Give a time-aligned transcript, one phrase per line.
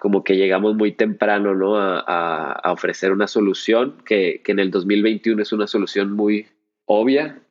[0.00, 1.76] como que llegamos muy temprano, ¿no?
[1.76, 6.46] A, ofrecer una solución que, que, en el 2021 es una solución muy
[6.86, 7.42] obvia,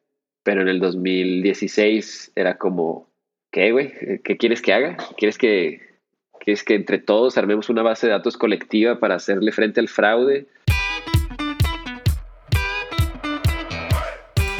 [0.44, 3.08] pero en el 2016 era como,
[3.52, 3.94] ¿qué, güey?
[4.24, 4.98] ¿Qué quieres que haga?
[5.16, 6.00] ¿Quieres que,
[6.40, 10.48] quieres que entre todos armemos una base de datos colectiva para hacerle frente al fraude?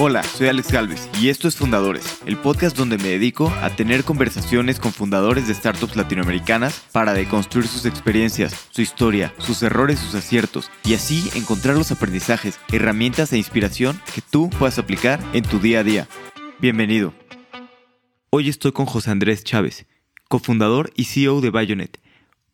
[0.02, 4.06] Hola, soy Alex Galvez y esto es Fundadores, el podcast donde me dedico a tener
[4.06, 10.16] conversaciones con fundadores de startups latinoamericanas para deconstruir sus experiencias, su historia, sus errores, sus
[10.16, 15.60] aciertos y así encontrar los aprendizajes, herramientas e inspiración que tú puedas aplicar en tu
[15.60, 16.08] día a día.
[16.60, 17.14] Bienvenido.
[18.30, 19.86] Hoy estoy con José Andrés Chávez,
[20.30, 22.00] cofundador y CEO de Bayonet,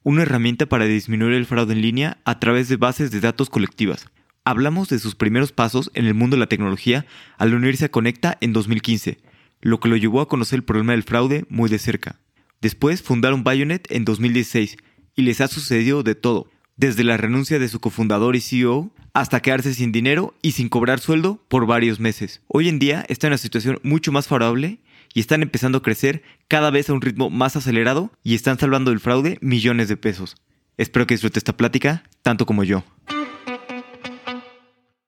[0.01, 4.07] una herramienta para disminuir el fraude en línea a través de bases de datos colectivas.
[4.48, 7.08] Hablamos de sus primeros pasos en el mundo de la tecnología
[7.40, 9.18] al unirse a Conecta en 2015,
[9.62, 12.20] lo que lo llevó a conocer el problema del fraude muy de cerca.
[12.62, 14.77] Después fundaron Bayonet en 2016
[15.16, 19.41] y les ha sucedido de todo, desde la renuncia de su cofundador y CEO hasta
[19.41, 22.43] quedarse sin dinero y sin cobrar sueldo por varios meses.
[22.48, 24.77] Hoy en día está en una situación mucho más favorable
[25.15, 28.91] y están empezando a crecer cada vez a un ritmo más acelerado y están salvando
[28.91, 30.35] del fraude millones de pesos.
[30.77, 32.84] Espero que disfrute esta plática tanto como yo.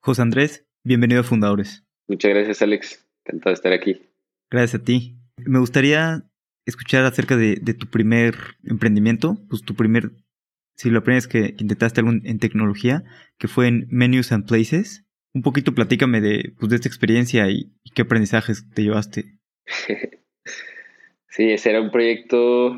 [0.07, 1.83] José Andrés, bienvenido a Fundadores.
[2.07, 3.05] Muchas gracias, Alex.
[3.25, 4.09] Encantado de estar aquí.
[4.49, 5.17] Gracias a ti.
[5.45, 6.23] Me gustaría
[6.65, 10.11] escuchar acerca de, tu primer emprendimiento, pues tu primer,
[10.77, 13.03] si lo aprendes que, intentaste algo en tecnología,
[13.37, 15.05] que fue en Menus and Places.
[15.33, 19.37] Un poquito platícame de, pues, de esta experiencia y, y qué aprendizajes te llevaste.
[21.27, 22.77] sí, ese era un proyecto,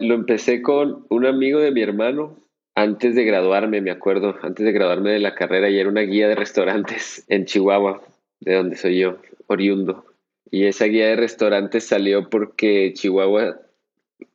[0.00, 2.44] lo empecé con un amigo de mi hermano
[2.76, 6.28] antes de graduarme, me acuerdo, antes de graduarme de la carrera, y era una guía
[6.28, 8.02] de restaurantes en Chihuahua,
[8.40, 10.04] de donde soy yo, oriundo.
[10.50, 13.58] Y esa guía de restaurantes salió porque Chihuahua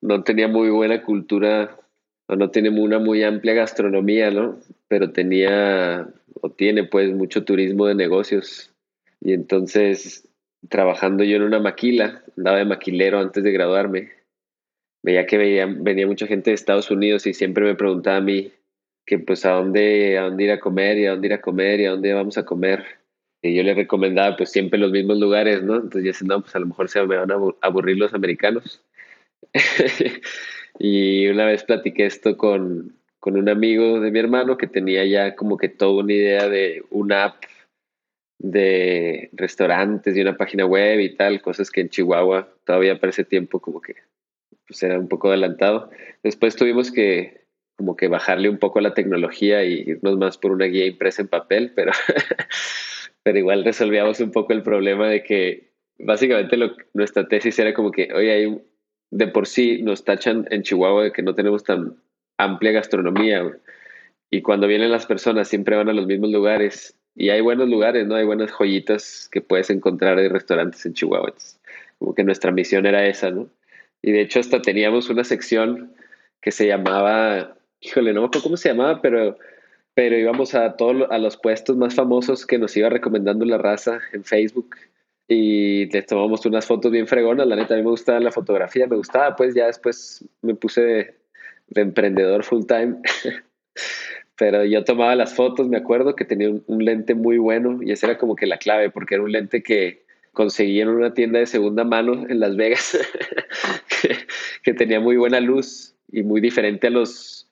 [0.02, 1.78] no tenía muy buena cultura,
[2.25, 4.58] o no tiene una muy amplia gastronomía, ¿no?
[4.88, 6.08] Pero tenía,
[6.42, 8.73] o tiene pues, mucho turismo de negocios.
[9.19, 10.28] Y entonces,
[10.68, 14.09] trabajando yo en una maquila, andaba de maquilero antes de graduarme,
[15.03, 18.51] veía que veía, venía mucha gente de Estados Unidos y siempre me preguntaba a mí
[19.06, 21.79] que pues a dónde, a dónde ir a comer y a dónde ir a comer
[21.79, 22.84] y a dónde vamos a comer.
[23.41, 25.75] Y yo le recomendaba pues siempre los mismos lugares, ¿no?
[25.75, 28.84] Entonces yo decía, no, pues a lo mejor se me van a aburrir los americanos.
[30.79, 35.35] y una vez platiqué esto con, con un amigo de mi hermano que tenía ya
[35.35, 37.44] como que toda una idea de una app
[38.38, 43.23] de restaurantes y una página web y tal, cosas que en Chihuahua todavía para ese
[43.23, 43.95] tiempo como que
[44.72, 45.90] pues era un poco adelantado.
[46.24, 47.42] Después tuvimos que
[47.76, 51.28] como que bajarle un poco la tecnología y irnos más por una guía impresa en
[51.28, 51.92] papel, pero,
[53.24, 57.92] pero igual resolvíamos un poco el problema de que básicamente lo, nuestra tesis era como
[57.92, 58.62] que, oye, hay
[59.09, 61.98] de por sí nos tachan en Chihuahua de que no tenemos tan
[62.38, 63.52] amplia gastronomía
[64.30, 68.08] y cuando vienen las personas siempre van a los mismos lugares y hay buenos lugares,
[68.08, 68.16] ¿no?
[68.16, 71.34] Hay buenas joyitas que puedes encontrar de restaurantes en Chihuahua.
[72.00, 73.50] como que nuestra misión era esa, ¿no?
[74.01, 75.94] Y de hecho hasta teníamos una sección
[76.41, 79.38] que se llamaba, híjole, no me acuerdo cómo se llamaba, pero,
[79.94, 84.00] pero íbamos a todos a los puestos más famosos que nos iba recomendando la raza
[84.13, 84.75] en Facebook
[85.28, 87.47] y les tomamos unas fotos bien fregonas.
[87.47, 90.81] La neta, a mí me gustaba la fotografía, me gustaba, pues ya después me puse
[90.81, 91.16] de,
[91.75, 92.97] emprendedor full time.
[94.38, 98.07] pero yo tomaba las fotos, me acuerdo que tenía un, lente muy bueno y esa
[98.07, 100.03] era como que la clave, porque era un lente que,
[100.34, 102.97] conseguí en una tienda de segunda mano en Las Vegas
[104.64, 107.50] que, tenía muy buena luz y muy diferente a los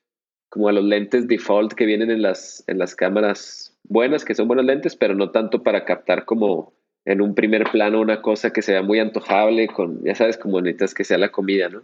[0.50, 4.48] como a los lentes default que vienen en las en las cámaras buenas que son
[4.48, 6.74] buenos lentes pero no tanto para captar como
[7.06, 10.94] en un primer plano una cosa que sea muy antojable con ya sabes como necesitas
[10.94, 11.84] que sea la comida no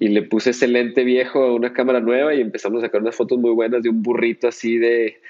[0.00, 3.16] y le puse ese lente viejo a una cámara nueva y empezamos a sacar unas
[3.16, 5.20] fotos muy buenas de un burrito así de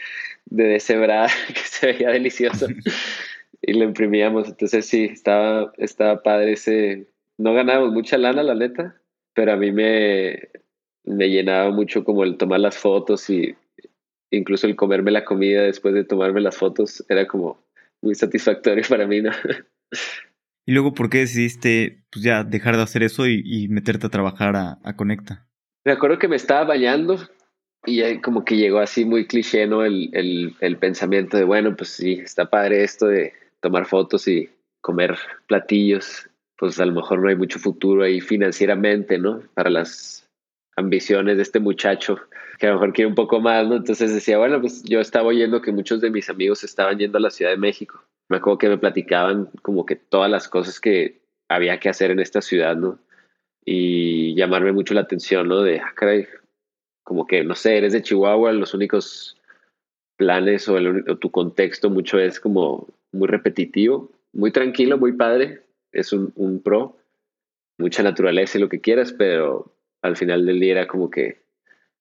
[0.46, 2.66] de que se veía delicioso
[3.62, 4.48] y lo imprimíamos.
[4.48, 7.06] Entonces sí, estaba, estaba padre ese...
[7.36, 9.00] No ganábamos mucha lana, la neta,
[9.32, 10.48] pero a mí me,
[11.04, 13.54] me llenaba mucho como el tomar las fotos y
[14.30, 17.62] incluso el comerme la comida después de tomarme las fotos era como
[18.02, 19.32] muy satisfactorio para mí, ¿no?
[20.66, 24.54] Y luego, ¿por qué decidiste pues ya dejar de hacer eso y, meterte a trabajar
[24.54, 25.48] a, a, Conecta?
[25.86, 27.18] Me acuerdo que me estaba bañando
[27.86, 29.82] y como que llegó así muy cliché, ¿no?
[29.82, 34.50] El, el, el pensamiento de, bueno, pues sí, está padre esto de tomar fotos y
[34.80, 35.16] comer
[35.46, 39.42] platillos, pues a lo mejor no hay mucho futuro ahí financieramente, ¿no?
[39.54, 40.28] Para las
[40.76, 42.18] ambiciones de este muchacho,
[42.58, 43.76] que a lo mejor quiere un poco más, ¿no?
[43.76, 47.20] Entonces decía, bueno, pues yo estaba oyendo que muchos de mis amigos estaban yendo a
[47.20, 48.02] la Ciudad de México.
[48.28, 52.20] Me acuerdo que me platicaban como que todas las cosas que había que hacer en
[52.20, 52.98] esta ciudad, ¿no?
[53.64, 55.62] Y llamarme mucho la atención, ¿no?
[55.62, 56.26] De, ah, caray,
[57.04, 59.36] como que, no sé, eres de Chihuahua, los únicos
[60.16, 60.76] planes o,
[61.16, 65.62] tu contexto mucho es como muy repetitivo, muy tranquilo, muy padre,
[65.92, 66.96] es un, un pro,
[67.78, 69.72] mucha naturaleza y lo que quieras, pero
[70.02, 71.40] al final del día era como que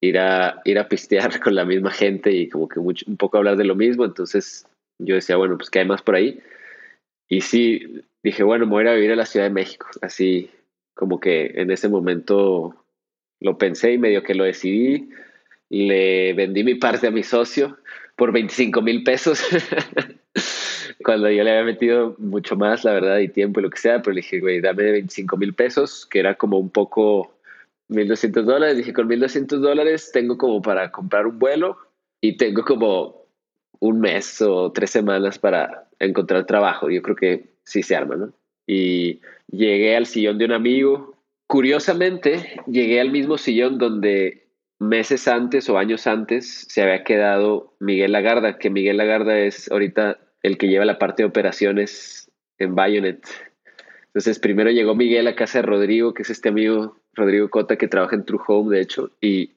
[0.01, 3.38] ir a, ir a pistear con la misma gente y como que mucho, un poco
[3.38, 4.06] hablar de lo mismo.
[4.06, 4.65] Entonces
[5.00, 6.39] yo decía, bueno, pues ¿qué hay más por ahí?
[7.30, 9.88] Y sí, dije, bueno, me voy a vivir a la Ciudad de México.
[10.01, 10.50] Así
[10.94, 12.75] como que en ese momento
[13.39, 15.10] lo pensé y medio que lo decidí.
[15.69, 17.77] Le vendí mi parte a mi socio
[18.15, 19.44] por 25 mil pesos.
[21.04, 24.01] Cuando yo le había metido mucho más, la verdad, y tiempo y lo que sea,
[24.01, 27.34] pero le dije, güey, dame 25 mil pesos, que era como un poco
[27.89, 28.78] 1200 dólares.
[28.78, 31.78] Dije, con 1200 dólares tengo como para comprar un vuelo
[32.22, 33.28] y tengo como
[33.80, 36.89] un mes o tres semanas para encontrar trabajo.
[36.89, 38.34] Yo creo que sí se arma, ¿no?
[38.66, 41.16] Y llegué al sillón de un amigo.
[41.48, 44.48] Curiosamente, llegué al mismo sillón donde
[44.80, 50.19] meses antes o años antes se había quedado Miguel Lagarda, que Miguel Lagarda es ahorita
[50.44, 53.25] el que lleva la parte de operaciones en Bayonet.
[54.07, 57.88] Entonces, primero llegó Miguel a casa de Rodrigo, que es este amigo Rodrigo Cota, que
[57.88, 59.51] trabaja en True Home, de hecho, y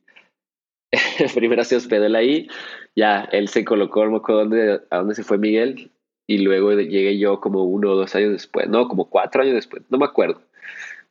[1.35, 2.49] primero se hospedó él ahí,
[2.97, 5.91] ya él se colocó, no dónde, a dónde se fue Miguel,
[6.27, 9.82] y luego llegué yo como uno o dos años después, no, como cuatro años después,
[9.88, 10.43] no me acuerdo,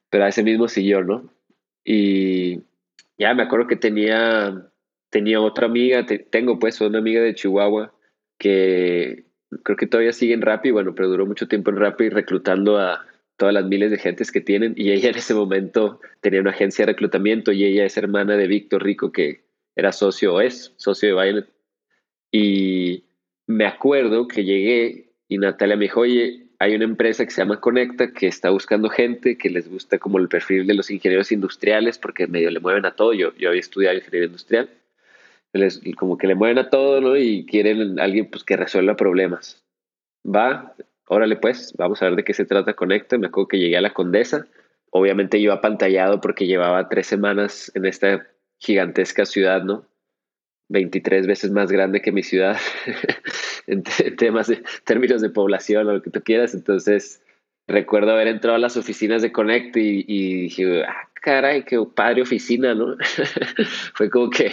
[0.10, 1.30] pero a ese mismo sillón, ¿no?
[1.84, 2.62] Y
[3.18, 4.70] ya me acuerdo que tenía,
[5.10, 7.94] tenía otra amiga, tengo pues una amiga de Chihuahua
[8.38, 9.26] que
[9.64, 13.06] creo que todavía sigue en Rappi, bueno, pero duró mucho tiempo en Rappi reclutando a,
[13.40, 16.86] todas las miles de gentes que tienen y ella en ese momento tenía una agencia
[16.86, 21.08] de reclutamiento y ella es hermana de Víctor Rico que era socio o es socio
[21.08, 21.50] de Violet
[22.32, 23.06] y
[23.48, 27.62] me acuerdo que llegué y Natalia me dijo, oye, hay una empresa que se llama
[27.62, 31.98] Conecta que está buscando gente que les gusta como el perfil de los ingenieros industriales
[31.98, 33.14] porque medio le mueven a todo.
[33.14, 34.70] Yo, yo había estudiado ingeniería industrial.
[35.98, 37.18] Como que le mueven a todo, ¿no?
[37.18, 39.64] Y quieren alguien pues que resuelva problemas.
[40.26, 40.76] Va,
[41.08, 43.18] órale pues, vamos a ver de qué se trata Conecta.
[43.18, 44.46] Me acuerdo que llegué a la Condesa.
[44.92, 49.86] Obviamente yo apantallado porque llevaba tres semanas en esta gigantesca ciudad, ¿no?
[50.70, 52.58] 23 veces más grande que mi ciudad
[53.68, 53.84] en
[54.18, 56.54] temas de términos de población o lo que tú quieras.
[56.54, 57.22] Entonces,
[57.70, 62.22] recuerdo haber entrado a las oficinas de Connect y, y dije, ah, caray, qué padre
[62.22, 62.96] oficina, ¿no?
[63.94, 64.52] Fue como que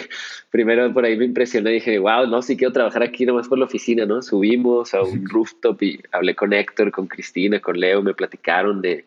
[0.51, 3.57] primero por ahí me impresioné y dije, wow, no, sí quiero trabajar aquí nomás por
[3.57, 4.21] la oficina, ¿no?
[4.21, 9.05] Subimos a un rooftop y hablé con Héctor, con Cristina, con Leo, me platicaron de,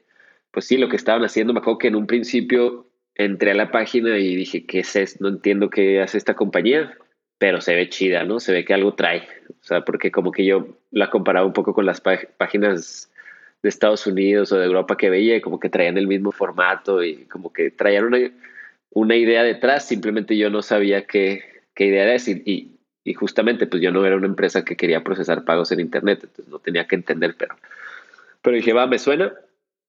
[0.51, 1.53] pues sí, lo que estaban haciendo.
[1.53, 5.19] Me acuerdo que en un principio entré a la página y dije, ¿qué es esto?
[5.21, 6.97] No entiendo qué hace esta compañía,
[7.39, 8.41] pero se ve chida, ¿no?
[8.41, 9.27] Se ve que algo trae.
[9.49, 13.10] O sea, porque como que yo la comparaba un poco con las páginas
[13.63, 17.27] de Estados Unidos o de Europa que veía como que traían el mismo formato y
[17.27, 18.19] como que traían una,
[18.91, 21.43] una idea detrás, simplemente yo no sabía qué,
[21.75, 25.45] qué idea era y, y, justamente pues yo no era una empresa que quería procesar
[25.45, 27.57] pagos en Internet, entonces no tenía que entender, pero,
[28.41, 29.35] pero dije, va, me suena.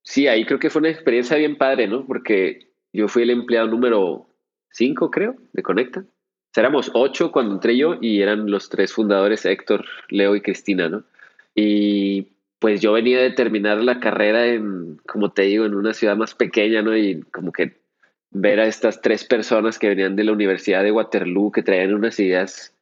[0.03, 2.06] Sí, ahí creo que fue una experiencia bien padre, ¿no?
[2.07, 4.27] Porque yo fui el empleado número
[4.71, 6.00] 5, creo, de Conecta.
[6.00, 10.89] O éramos ocho cuando entré yo y eran los tres fundadores, Héctor, Leo y Cristina,
[10.89, 11.03] ¿no?
[11.53, 12.29] Y
[12.61, 16.35] pues yo venía de terminar la carrera en, como te digo, en una ciudad más
[16.35, 16.95] pequeña, ¿no?
[16.95, 17.81] Y como que
[18.29, 22.19] ver a estas tres personas que venían de la Universidad de Waterloo, que traían unas
[22.19, 22.75] ideas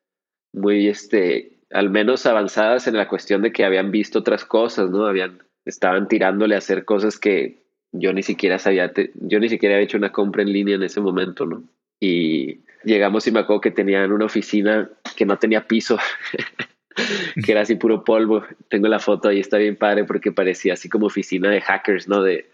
[0.52, 5.06] muy, este, al menos avanzadas en la cuestión de que habían visto otras cosas, ¿no?
[5.06, 9.86] Habían, estaban tirándole a hacer cosas que yo ni siquiera sabía, yo ni siquiera había
[9.86, 11.64] hecho una compra en línea en ese momento, ¿no?
[12.02, 15.98] Y llegamos y me acuerdo que tenían una oficina que no tenía piso.
[17.46, 18.44] que era así puro polvo.
[18.70, 22.22] Tengo la foto ahí, está bien padre porque parecía así como oficina de hackers, ¿no?
[22.22, 22.50] De,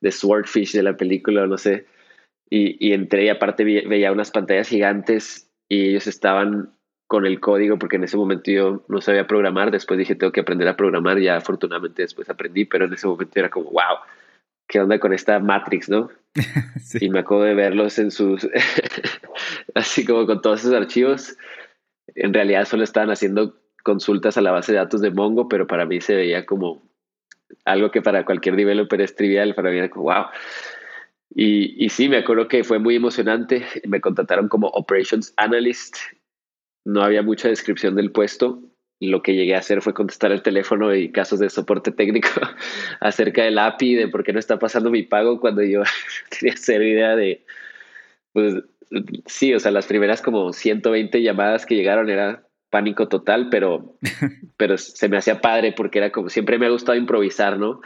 [0.00, 1.86] de Swordfish de la película, no sé.
[2.50, 6.70] Y, y entré y aparte veía unas pantallas gigantes y ellos estaban
[7.08, 9.70] con el código porque en ese momento yo no sabía programar.
[9.70, 11.18] Después dije, tengo que aprender a programar.
[11.18, 13.98] Ya afortunadamente después aprendí, pero en ese momento era como, wow,
[14.68, 16.10] ¿qué onda con esta Matrix, no?
[17.00, 18.48] Y me acuerdo de verlos en sus,
[19.74, 21.36] así como con todos esos archivos.
[22.14, 25.86] En realidad solo estaban haciendo consultas a la base de datos de Mongo, pero para
[25.86, 26.82] mí se veía como
[27.64, 30.26] algo que para cualquier developer es trivial, para mí era como, wow.
[31.34, 33.64] Y, y sí, me acuerdo que fue muy emocionante.
[33.86, 35.96] Me contrataron como Operations Analyst.
[36.84, 38.62] No había mucha descripción del puesto.
[39.00, 42.28] Lo que llegué a hacer fue contestar el teléfono y casos de soporte técnico
[43.00, 45.82] acerca del API, de por qué no está pasando mi pago cuando yo
[46.40, 47.44] tenía cero idea de,
[48.32, 48.56] pues
[49.26, 53.94] sí, o sea, las primeras como 120 llamadas que llegaron era pánico total, pero,
[54.56, 57.80] pero se me hacía padre porque era como, siempre me ha gustado improvisar, ¿no?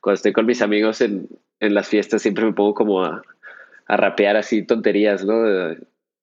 [0.00, 1.28] Cuando estoy con mis amigos en,
[1.60, 3.22] en las fiestas siempre me pongo como a,
[3.86, 5.34] a rapear así tonterías, ¿no?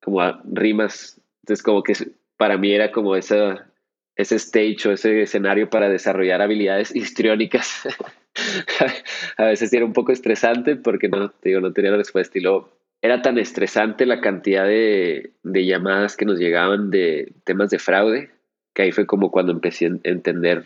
[0.01, 1.19] como rimas.
[1.41, 1.93] Entonces como que
[2.37, 3.67] para mí era como esa,
[4.15, 7.87] ese stage o ese escenario para desarrollar habilidades histriónicas.
[9.37, 12.69] a veces era un poco estresante porque no, digo, no tenía la respuesta y luego
[13.03, 18.31] era tan estresante la cantidad de, de llamadas que nos llegaban de temas de fraude
[18.73, 20.65] que ahí fue como cuando empecé a entender,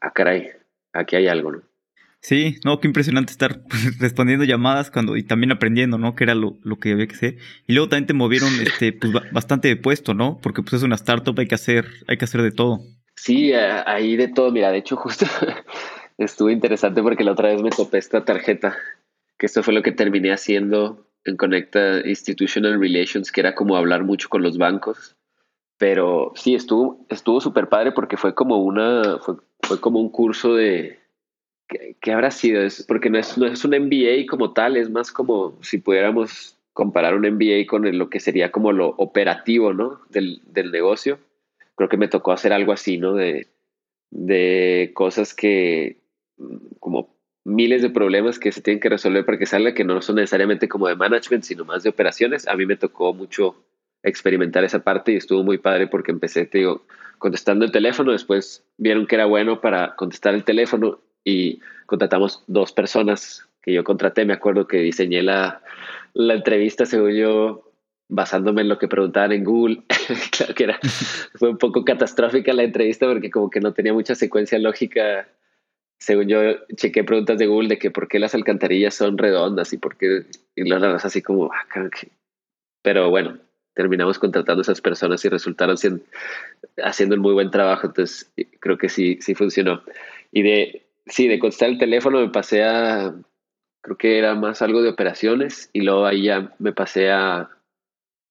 [0.00, 0.48] ah, caray,
[0.92, 1.62] aquí hay algo, ¿no?
[2.20, 3.60] Sí, no, qué impresionante estar
[4.00, 6.14] respondiendo llamadas cuando y también aprendiendo, ¿no?
[6.14, 7.36] Que era lo, lo que había que hacer.
[7.66, 10.38] Y luego también te movieron este, pues, bastante de puesto, ¿no?
[10.42, 12.80] Porque pues es una startup, hay que hacer, hay que hacer de todo.
[13.14, 14.50] Sí, ahí de todo.
[14.50, 15.26] Mira, de hecho, justo
[16.18, 18.76] estuvo interesante porque la otra vez me topé esta tarjeta,
[19.38, 24.04] que esto fue lo que terminé haciendo en Conecta Institutional Relations, que era como hablar
[24.04, 25.16] mucho con los bancos.
[25.78, 30.54] Pero sí, estuvo estuvo súper padre porque fue como una, fue, fue como un curso
[30.54, 31.00] de,
[32.00, 32.62] ¿qué, habrá sido?
[32.62, 36.58] Es, porque no es, no es un MBA como tal, es más como si pudiéramos
[36.72, 40.00] comparar un MBA con lo que sería como lo operativo, ¿no?
[40.10, 41.18] Del, del negocio.
[41.76, 43.14] Creo que me tocó hacer algo así, ¿no?
[43.14, 43.48] De,
[44.10, 45.98] de cosas que,
[46.78, 47.13] como
[47.44, 50.68] miles de problemas que se tienen que resolver para que salga, que no son necesariamente
[50.68, 52.48] como de management, sino más de operaciones.
[52.48, 53.54] A mí me tocó mucho
[54.02, 56.86] experimentar esa parte y estuvo muy padre porque empecé, te digo,
[57.18, 62.72] contestando el teléfono, después vieron que era bueno para contestar el teléfono y contratamos dos
[62.72, 64.24] personas que yo contraté.
[64.24, 65.62] Me acuerdo que diseñé la,
[66.12, 67.72] la entrevista, según yo,
[68.08, 69.82] basándome en lo que preguntaban en Google.
[70.36, 70.78] claro que era,
[71.34, 75.28] fue un poco catastrófica la entrevista porque como que no tenía mucha secuencia lógica
[75.98, 76.40] según yo
[76.76, 80.26] chequé preguntas de Google de que por qué las alcantarillas son redondas y por qué,
[80.54, 81.66] y las así como, ah,
[82.82, 83.38] pero bueno,
[83.74, 86.04] terminamos contratando a esas personas y resultaron siendo,
[86.82, 89.82] haciendo un muy buen trabajo, entonces creo que sí, sí funcionó.
[90.30, 93.14] Y de, sí, de contestar el teléfono me pasé a,
[93.80, 97.50] creo que era más algo de operaciones y luego ahí ya me pasé a,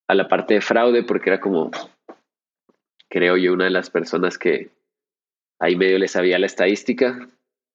[0.08, 1.72] a la parte de fraude porque era como,
[3.10, 4.70] creo yo, una de las personas que
[5.60, 7.27] ahí medio le sabía la estadística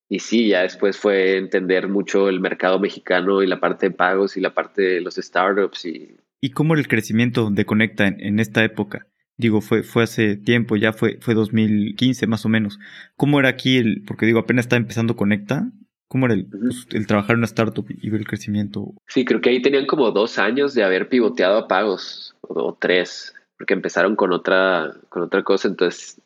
[0.08, 4.36] y sí, ya después fue entender mucho el mercado mexicano y la parte de pagos
[4.36, 5.84] y la parte de los startups.
[5.84, 9.06] ¿Y, ¿Y cómo era el crecimiento de Conecta en, esta época?
[9.36, 12.78] Digo, fue, fue hace tiempo, ya fue, fue 2015 más o menos.
[13.16, 15.70] ¿Cómo era aquí el, porque digo, apenas está empezando Conecta?
[16.08, 18.94] ¿Cómo era el, pues, el trabajar en una startup y ver el crecimiento?
[19.08, 22.78] Sí, creo que ahí tenían como dos años de haber pivoteado a pagos, o, o
[22.80, 26.18] tres, porque empezaron con otra, con otra cosa, entonces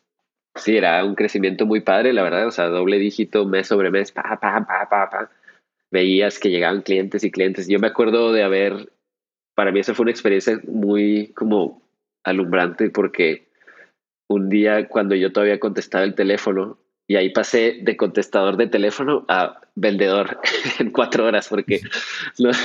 [0.55, 4.11] Sí, era un crecimiento muy padre, la verdad, o sea, doble dígito mes sobre mes,
[4.11, 5.31] pa, pa, pa, pa, pa.
[5.91, 7.67] Veías que llegaban clientes y clientes.
[7.67, 8.91] Yo me acuerdo de haber,
[9.55, 11.81] para mí esa fue una experiencia muy como
[12.23, 13.47] alumbrante porque
[14.27, 19.25] un día cuando yo todavía contestaba el teléfono y ahí pasé de contestador de teléfono
[19.27, 20.39] a vendedor
[20.79, 21.81] en cuatro horas porque
[22.37, 22.57] los,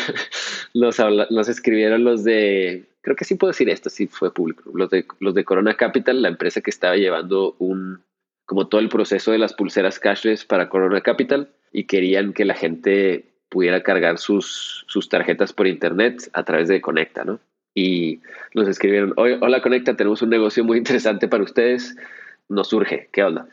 [0.74, 0.98] los,
[1.30, 4.70] los escribieron los de creo que sí puedo decir esto, sí fue público.
[4.74, 8.02] Los de, los de Corona Capital, la empresa que estaba llevando un,
[8.44, 12.52] como todo el proceso de las pulseras cashless para Corona Capital y querían que la
[12.52, 17.40] gente pudiera cargar sus, sus tarjetas por internet a través de Conecta, ¿no?
[17.74, 18.20] Y
[18.52, 21.96] nos escribieron, hola Conecta, tenemos un negocio muy interesante para ustedes,
[22.50, 23.48] nos surge, ¿qué onda?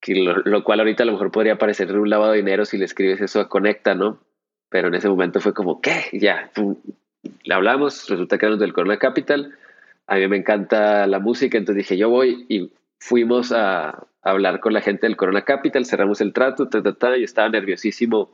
[0.00, 2.78] Que lo, lo, cual ahorita a lo mejor podría parecer un lavado de dinero si
[2.78, 4.20] le escribes eso a Conecta, ¿no?
[4.68, 6.04] Pero en ese momento fue como, ¿qué?
[6.12, 6.52] Ya,
[7.42, 9.54] le hablamos, resulta que éramos del Corona Capital.
[10.06, 14.72] A mí me encanta la música, entonces dije, yo voy y fuimos a, hablar con
[14.72, 18.30] la gente del Corona Capital, cerramos el trato, ta, ta, ta, y estaba nerviosísimo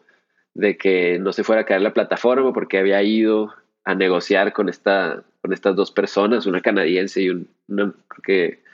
[0.54, 3.52] de que no se fuera a caer la plataforma porque había ido
[3.84, 8.69] a negociar con, esta, con estas dos personas, una canadiense y un, una, creo que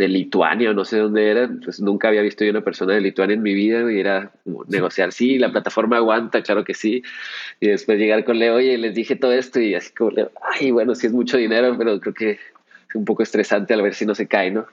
[0.00, 3.34] de Lituania, no sé dónde era, pues nunca había visto yo una persona de Lituania
[3.34, 7.02] en mi vida y era como negociar, sí, la plataforma aguanta, claro que sí,
[7.60, 10.12] y después llegar con Leo, oye, les dije todo esto y así como,
[10.58, 13.94] ay, bueno, sí es mucho dinero, pero creo que es un poco estresante al ver
[13.94, 14.66] si no se cae, ¿no?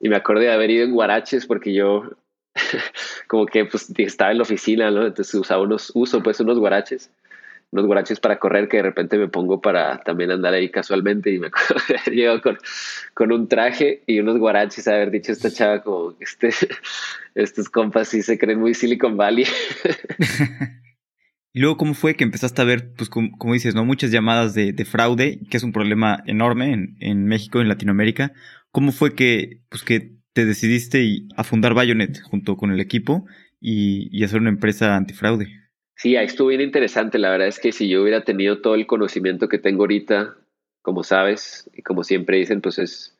[0.00, 2.10] Y me acordé de haber ido en Guaraches porque yo
[3.28, 5.06] como que pues estaba en la oficina, ¿no?
[5.06, 7.08] Entonces usaba unos, uso pues unos Guaraches
[7.72, 11.38] unos guaraches para correr que de repente me pongo para también andar ahí casualmente y
[11.38, 12.58] me acuerdo haber llegado con,
[13.14, 16.50] con un traje y unos guaraches, haber dicho esta chava como este,
[17.34, 19.46] estos compas sí se creen muy Silicon Valley.
[21.54, 23.86] y luego, ¿cómo fue que empezaste a ver, pues como, dices, ¿no?
[23.86, 28.32] Muchas llamadas de, de, fraude, que es un problema enorme en, en México, en Latinoamérica.
[28.70, 33.24] ¿Cómo fue que, pues que te decidiste a fundar Bayonet junto con el equipo
[33.60, 35.61] y, y hacer una empresa antifraude?
[36.02, 37.16] Sí, ahí estuvo bien interesante.
[37.16, 40.36] La verdad es que si yo hubiera tenido todo el conocimiento que tengo ahorita,
[40.82, 43.16] como sabes, y como siempre dicen, pues es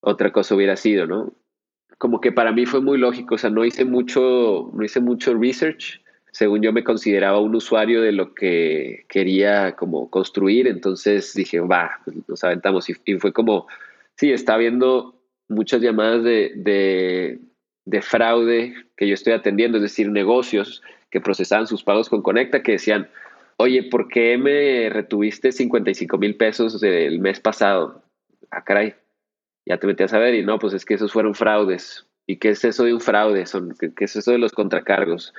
[0.00, 1.32] otra cosa hubiera sido, ¿no?
[1.96, 5.32] Como que para mí fue muy lógico, o sea, no hice mucho, no hice mucho
[5.32, 11.60] research, según yo me consideraba un usuario de lo que quería como construir, entonces dije,
[11.60, 13.68] va, pues, nos aventamos y, fue como,
[14.16, 15.18] sí, está viendo
[15.48, 17.38] muchas llamadas de, de,
[17.86, 22.62] de, fraude que yo estoy atendiendo, es decir, negocios que procesaban sus pagos con Conecta
[22.62, 23.08] que decían,
[23.56, 28.02] oye, ¿por qué me retuviste 55 mil pesos del mes pasado?
[28.50, 28.94] Ah, caray,
[29.66, 32.06] ya te metías a ver y no, pues es que esos fueron fraudes.
[32.26, 33.46] ¿Y qué es eso de un fraude?
[33.46, 35.34] Son, ¿Qué es eso de los contracargos?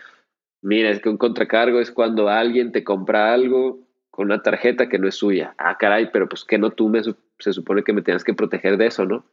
[0.62, 5.00] Mira, es que un contracargo es cuando alguien te compra algo con una tarjeta que
[5.00, 5.56] no es suya.
[5.58, 8.78] Ah, caray, pero pues que no tú me, se supone que me tienes que proteger
[8.78, 9.24] de eso, ¿no?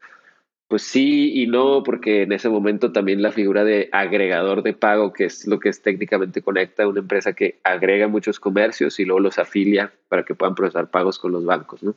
[0.69, 5.13] Pues sí y no, porque en ese momento también la figura de agregador de pago,
[5.13, 9.21] que es lo que es técnicamente conecta una empresa que agrega muchos comercios y luego
[9.21, 11.95] los afilia para que puedan procesar pagos con los bancos, ¿no?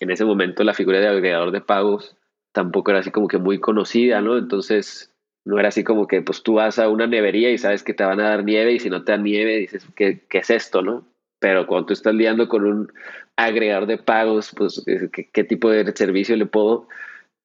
[0.00, 2.16] En ese momento la figura de agregador de pagos
[2.52, 4.36] tampoco era así como que muy conocida, ¿no?
[4.36, 5.14] Entonces
[5.44, 8.04] no era así como que pues tú vas a una nevería y sabes que te
[8.04, 10.82] van a dar nieve y si no te dan nieve dices, ¿qué, qué es esto,
[10.82, 11.06] no?
[11.38, 12.92] Pero cuando tú estás liando con un
[13.36, 14.84] agregador de pagos, pues
[15.32, 16.88] ¿qué, tipo de servicio le puedo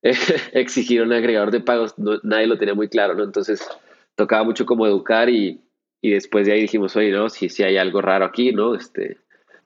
[0.54, 1.96] exigir un agregador de pagos?
[2.24, 3.24] nadie lo tenía muy claro, ¿no?
[3.24, 3.68] Entonces
[4.16, 5.62] tocaba mucho como educar y,
[6.02, 7.30] y después de ahí dijimos, oye, ¿no?
[7.30, 8.76] Si, si hay algo raro aquí, ¿no?
[8.76, 9.18] Este,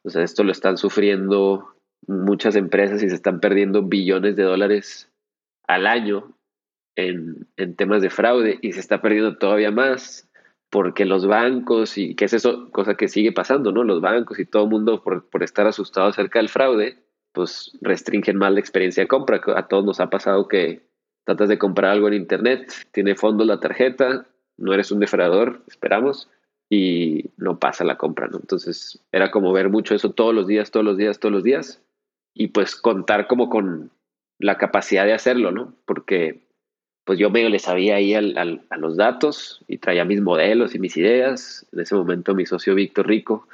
[0.03, 1.75] o sea, esto lo están sufriendo
[2.07, 5.11] muchas empresas y se están perdiendo billones de dólares
[5.67, 6.35] al año
[6.95, 10.29] en, temas de fraude y se está perdiendo todavía más
[10.69, 13.83] porque los bancos y que es eso, cosa que sigue pasando, ¿no?
[13.83, 16.97] Los bancos y todo el mundo por, por estar asustado acerca del fraude,
[17.33, 19.41] pues restringen más la experiencia de compra.
[19.55, 20.81] A todos nos ha pasado que
[21.25, 26.29] tratas de comprar algo en internet, tiene fondos la tarjeta, no eres un defraudador, esperamos,
[26.69, 28.37] y no pasa la compra, ¿no?
[28.37, 31.81] Entonces era como ver mucho eso todos los días, todos los días, todos los días,
[32.33, 33.91] y pues contar como con
[34.39, 35.73] la capacidad de hacerlo, ¿no?
[35.85, 36.47] Porque
[37.03, 40.79] pues yo medio le sabía ahí al, a los datos y traía mis modelos y
[40.79, 41.67] mis ideas.
[41.73, 43.47] En ese momento mi socio Víctor Rico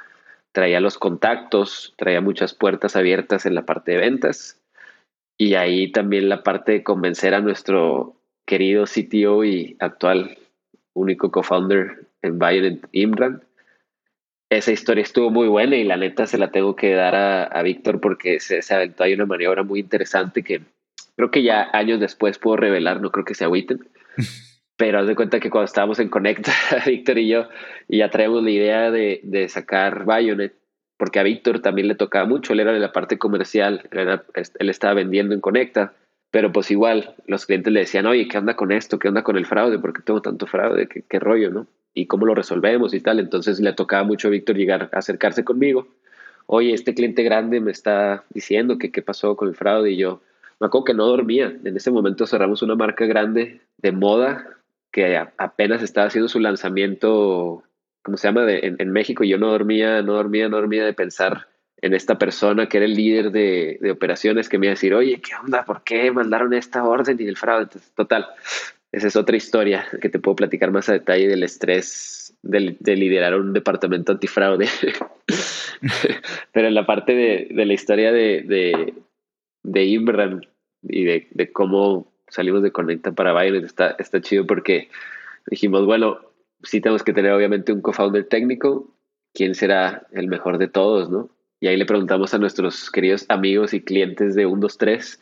[0.52, 4.60] traía los contactos, traía muchas puertas abiertas en la parte de ventas
[5.38, 10.38] y ahí también la parte de convencer a nuestro querido CTO y actual
[10.94, 13.42] único co-founder en Bayern, Imran.
[14.50, 17.62] Esa historia estuvo muy buena y la neta se la tengo que dar a, a
[17.62, 20.62] Víctor porque se, se aventó ahí una maniobra muy interesante que
[21.18, 23.88] Creo que ya años después puedo revelar, no creo que se agüiten.
[24.78, 26.52] Pero haz de cuenta que cuando estábamos en Conecta,
[26.86, 27.48] Víctor y yo,
[27.88, 30.54] y ya traemos la idea de, sacar Bayonet,
[30.96, 34.94] porque a Víctor también le tocaba mucho, él era de la parte comercial, él, estaba
[34.94, 35.94] vendiendo en Conecta,
[36.30, 39.00] pero pues igual los clientes le decían, oye, ¿qué onda con esto?
[39.00, 39.80] ¿Qué onda con el fraude?
[39.80, 40.86] ¿Por qué tengo tanto fraude?
[40.86, 41.66] ¿Qué, qué rollo, no?
[41.92, 43.18] ¿Y cómo lo resolvemos y tal?
[43.18, 45.88] Entonces le tocaba mucho a Víctor llegar a acercarse conmigo.
[46.46, 50.20] Oye, este cliente grande me está diciendo que qué pasó con el fraude y yo,
[50.60, 51.52] me acuerdo que no dormía.
[51.64, 54.57] En ese momento cerramos una marca grande de moda
[54.92, 57.62] que apenas estaba haciendo su lanzamiento,
[58.02, 58.50] ¿cómo se llama?
[58.50, 59.24] en, México.
[59.24, 61.48] Y yo no dormía, no dormía, no dormía de pensar
[61.80, 65.20] en esta persona que era el líder de, operaciones que me iba a decir, oye,
[65.20, 65.64] ¿qué onda?
[65.64, 67.68] ¿Por qué mandaron esta orden y el fraude?
[67.94, 68.26] total,
[68.90, 73.34] esa es otra historia que te puedo platicar más a detalle del estrés de, liderar
[73.34, 74.66] un departamento antifraude.
[76.52, 78.94] Pero en la parte de, la historia de,
[79.62, 80.40] de Imran
[80.82, 84.88] y de, cómo salimos de Conecta para Bayern está, está chido porque
[85.50, 86.18] dijimos, bueno,
[86.62, 88.92] sí tenemos que tener obviamente un co-founder técnico,
[89.34, 91.30] ¿quién será el mejor de todos, no?
[91.60, 95.20] Y ahí le preguntamos a nuestros queridos amigos y clientes de 123,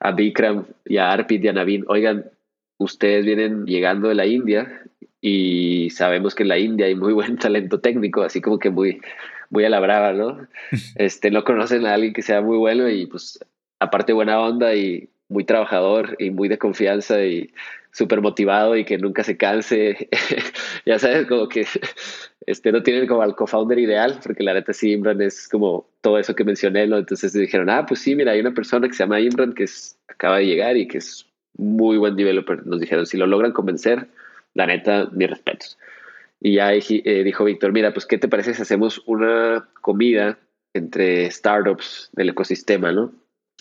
[0.00, 2.30] a Bikram y a Arpit y a Navin, oigan,
[2.78, 4.82] ustedes vienen llegando de la India
[5.20, 9.00] y sabemos que en la India hay muy buen talento técnico, así como que muy,
[9.50, 10.46] muy a la brava, ¿no?
[10.96, 13.38] Este, no conocen a alguien que sea muy bueno y pues
[13.78, 17.50] aparte buena onda y muy trabajador y muy de confianza y
[17.92, 20.08] súper motivado y que nunca se canse.
[20.86, 21.66] ya sabes, como que
[22.46, 26.18] este, no tienen como al co-founder ideal, porque la neta sí, Imran es como todo
[26.18, 26.98] eso que mencioné, ¿no?
[26.98, 29.98] Entonces dijeron, ah, pues sí, mira, hay una persona que se llama Imran que es,
[30.08, 32.66] acaba de llegar y que es muy buen developer.
[32.66, 34.08] Nos dijeron, si lo logran convencer,
[34.54, 35.78] la neta, mis respetos.
[36.40, 40.38] Y ya eh, dijo Víctor, mira, pues, ¿qué te parece si hacemos una comida
[40.72, 43.12] entre startups del ecosistema, ¿no?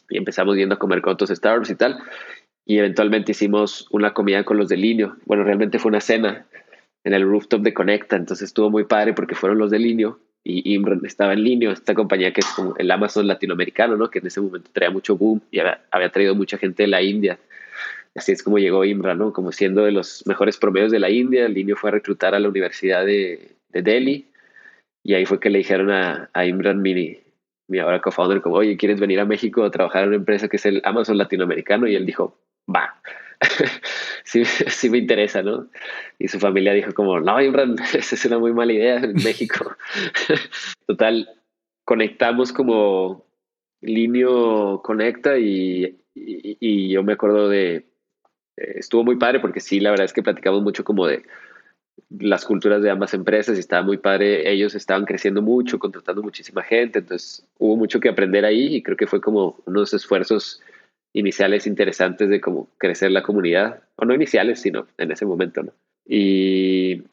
[0.09, 1.99] Y empezamos yendo a comer con otros startups y tal.
[2.65, 5.17] Y eventualmente hicimos una comida con los de Linio.
[5.25, 6.45] Bueno, realmente fue una cena
[7.03, 10.73] en el rooftop de Conecta, entonces estuvo muy padre porque fueron los de Linio y
[10.73, 14.09] Imran estaba en Linio, esta compañía que es como el Amazon latinoamericano, ¿no?
[14.09, 17.39] Que en ese momento traía mucho boom y había, traído mucha gente de la India.
[18.15, 19.33] Así es como llegó Imran, ¿no?
[19.33, 22.49] Como siendo de los mejores promedios de la India, Linio fue a reclutar a la
[22.49, 24.25] Universidad de, de Delhi
[25.03, 27.19] y ahí fue que le dijeron a Imran Mini,
[27.69, 30.57] mi ahora co-founder, como, oye, ¿quieres venir a México a trabajar en una empresa que
[30.57, 31.87] es el Amazon latinoamericano?
[31.87, 33.01] Y él dijo, va.
[34.23, 35.67] sí, sí me interesa, ¿no?
[36.17, 39.75] Y su familia dijo como, no, Imran, esa es una muy mala idea en México.
[40.87, 41.29] Total,
[41.85, 43.25] conectamos como
[43.81, 47.75] Linio conecta y, y, yo me acuerdo de,
[48.57, 51.23] eh, estuvo muy padre porque sí, la verdad es que platicamos mucho como de
[52.09, 54.51] las culturas de ambas empresas y estaba muy padre.
[54.51, 58.97] Ellos estaban creciendo mucho, contratando muchísima gente, entonces hubo mucho que aprender ahí y creo
[58.97, 60.61] que fue como unos esfuerzos
[61.13, 65.63] iniciales interesantes de cómo crecer la comunidad, o no iniciales, sino en ese momento.
[66.05, 67.03] Y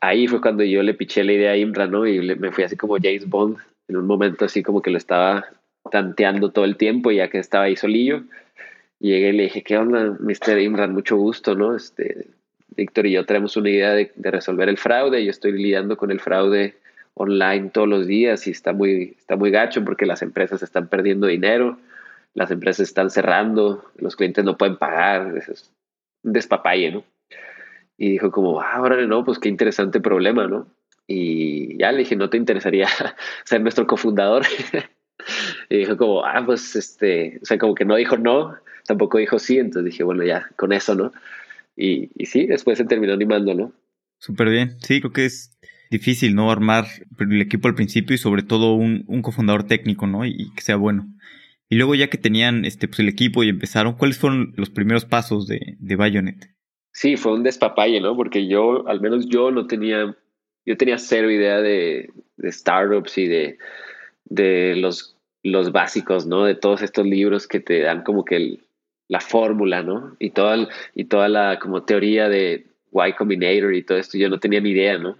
[0.00, 2.06] ahí fue cuando yo le piché la idea a Imran, ¿no?
[2.06, 5.46] Y me fui así como James Bond, en un momento así como que lo estaba
[5.90, 8.22] tanteando todo el tiempo, ya que estaba ahí solillo.
[9.00, 10.58] Llegué y le dije, ¿qué onda, Mr.
[10.60, 10.92] Imran?
[10.92, 11.76] Mucho gusto, ¿no?
[11.76, 12.28] Este,
[12.76, 15.24] Víctor y yo tenemos una idea de, resolver el fraude.
[15.24, 16.74] Yo estoy lidiando con el fraude
[17.14, 21.26] online todos los días y está muy, está muy gacho porque las empresas están perdiendo
[21.26, 21.78] dinero
[22.34, 25.70] las empresas están cerrando, los clientes no pueden pagar, es
[26.22, 27.04] un despapalle, ¿no?
[27.96, 30.66] Y dijo como, ah, ahora no, pues qué interesante problema, ¿no?
[31.06, 32.88] Y ya le dije, ¿no te interesaría
[33.44, 34.42] ser nuestro cofundador?
[35.68, 39.38] y dijo como, ah, pues este, o sea, como que no dijo no, tampoco dijo
[39.38, 41.12] sí, entonces dije, bueno, ya, con eso, ¿no?
[41.76, 43.72] Y, y sí, después se terminó animando, ¿no?
[44.18, 45.58] Súper bien, sí, creo que es
[45.90, 46.50] difícil, ¿no?
[46.50, 46.86] Armar
[47.18, 50.24] el equipo al principio y sobre todo un, un cofundador técnico, ¿no?
[50.24, 51.06] Y que sea bueno.
[51.68, 55.04] Y luego ya que tenían este, pues, el equipo y empezaron, ¿cuáles fueron los primeros
[55.04, 56.50] pasos de, de Bayonet?
[56.92, 58.16] Sí, fue un despapalle, ¿no?
[58.16, 60.16] Porque yo, al menos yo no tenía,
[60.64, 63.58] yo tenía cero idea de, de startups y de,
[64.24, 66.44] de los, los básicos, ¿no?
[66.44, 68.63] De todos estos libros que te dan como que el,
[69.08, 70.16] la fórmula, ¿no?
[70.18, 74.38] Y toda, y toda la como teoría de Y Combinator y todo esto, yo no
[74.38, 75.18] tenía ni idea, ¿no?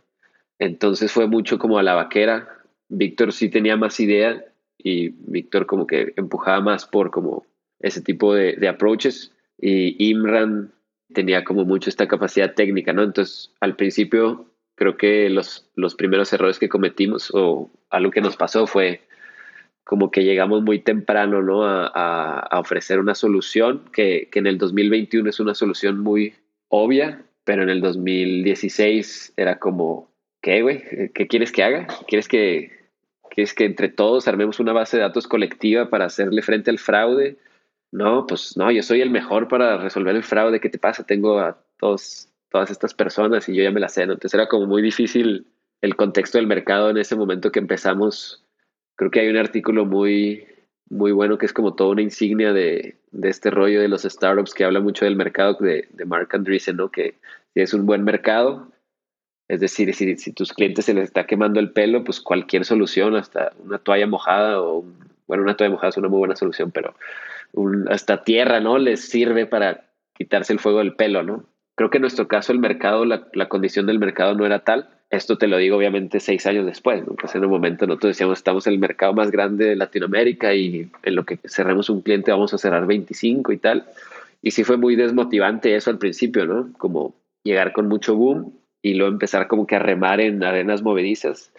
[0.59, 2.49] Entonces fue mucho como a la vaquera.
[2.89, 4.45] Víctor sí tenía más idea
[4.79, 7.45] y Víctor como que empujaba más por como
[7.81, 10.73] ese tipo de, de approaches y Imran
[11.13, 13.03] tenía como mucho esta capacidad técnica, ¿no?
[13.03, 18.37] Entonces, al principio, creo que los, los primeros errores que cometimos o algo que nos
[18.37, 19.01] pasó fue
[19.85, 21.65] como que llegamos muy temprano, ¿no?
[21.65, 26.35] A, a, ofrecer una solución que, que, en el 2021 es una solución muy
[26.69, 30.83] obvia, pero en el 2016 era como, ¿qué, güey?
[31.13, 31.87] ¿Qué quieres que haga?
[32.07, 32.73] ¿Quieres que,
[33.35, 36.79] que es que entre todos armemos una base de datos colectiva para hacerle frente al
[36.79, 37.37] fraude.
[37.91, 40.61] No, pues no, yo soy el mejor para resolver el fraude.
[40.61, 41.05] ¿Qué te pasa?
[41.05, 44.03] Tengo a todos, todas estas personas y yo ya me las sé.
[44.03, 45.49] Entonces era como muy difícil
[45.81, 48.44] el contexto del mercado en ese momento que empezamos.
[48.97, 50.47] Creo que hay un artículo muy,
[50.89, 54.55] muy bueno que es como toda una insignia de, de este rollo de los startups
[54.55, 56.91] que habla mucho del mercado de, de Mark Andreessen, ¿no?
[56.91, 57.15] Que
[57.55, 58.69] es un buen mercado,
[59.49, 63.15] es decir, si, si tus clientes se les está quemando el pelo, pues cualquier solución,
[63.15, 64.85] hasta una toalla mojada o,
[65.27, 66.95] bueno, una toalla mojada es una muy buena solución, pero
[67.89, 68.79] hasta tierra, ¿no?
[68.79, 71.45] Les sirve para quitarse el fuego del pelo, ¿no?
[71.77, 74.89] Creo que en nuestro caso el mercado, la, la condición del mercado no era tal.
[75.15, 77.15] Esto te lo digo obviamente seis años después, ¿no?
[77.15, 80.91] Pues en un momento nosotros decíamos, estamos en el mercado más grande de Latinoamérica y
[81.03, 83.87] en lo que cerremos un cliente vamos a cerrar 25 y tal.
[84.43, 86.73] Y sí fue muy desmotivante eso al principio, ¿no?
[86.79, 91.53] Como llegar con mucho boom y luego empezar como que a remar en arenas movedizas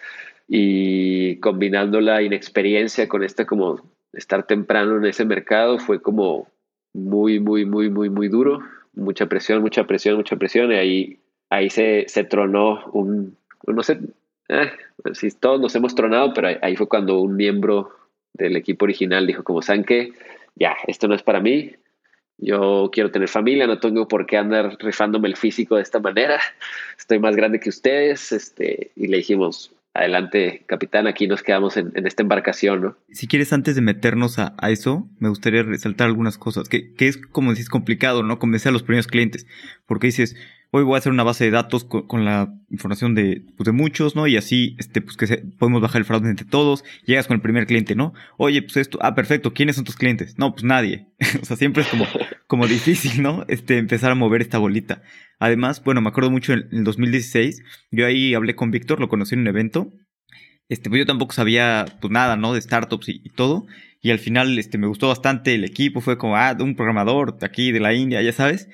[0.48, 3.80] y combinando la inexperiencia con esta como
[4.12, 6.48] estar temprano en ese mercado fue como
[6.94, 8.60] muy, muy, muy, muy, muy duro,
[8.94, 13.98] mucha presión, mucha presión, mucha presión y ahí, ahí se, se tronó un, no sé,
[14.48, 14.70] eh,
[15.14, 17.90] si todos nos hemos tronado, pero ahí, fue cuando un miembro
[18.32, 20.12] del equipo original dijo como, ¿saben qué?
[20.54, 21.72] Ya, esto no es para mí,
[22.38, 26.40] yo quiero tener familia, no tengo por qué andar rifándome el físico de esta manera.
[26.98, 28.30] Estoy más grande que ustedes.
[28.32, 32.96] Este, y le dijimos, adelante, capitán, aquí nos quedamos en, esta embarcación, ¿no?
[33.10, 37.16] Si quieres, antes de meternos a, eso, me gustaría resaltar algunas cosas, que, que es,
[37.16, 38.38] como decís, complicado, ¿no?
[38.38, 39.46] Convencer a los primeros clientes,
[39.86, 40.36] porque dices,
[40.70, 44.16] hoy voy a hacer una base de datos con, la información de, pues, de muchos,
[44.16, 44.26] ¿no?
[44.26, 45.26] Y así, este, pues que
[45.58, 46.84] podemos bajar el fraude entre todos.
[47.04, 48.12] Llegas con el primer cliente, ¿no?
[48.36, 50.38] Oye, pues esto, ah, perfecto, ¿quiénes son tus clientes?
[50.38, 51.08] No, pues nadie.
[51.42, 52.06] o sea, siempre es como,
[52.46, 53.44] como difícil, ¿no?
[53.48, 55.02] Este, empezar a mover esta bolita.
[55.38, 59.34] Además, bueno, me acuerdo mucho en, el 2016, yo ahí hablé con Víctor, lo conocí
[59.34, 59.92] en un evento.
[60.68, 62.52] Este, pues yo tampoco sabía, pues nada, ¿no?
[62.52, 63.66] De startups y, y todo.
[64.00, 67.46] Y al final, este, me gustó bastante el equipo, fue como, ah, un programador de
[67.46, 68.68] aquí, de la India, ya sabes.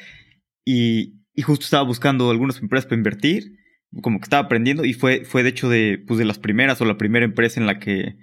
[0.64, 3.58] Y, y justo estaba buscando algunas empresas para invertir,
[4.02, 6.84] como que estaba aprendiendo y fue, fue de hecho de, pues de las primeras o
[6.84, 8.16] la primera empresa en la que,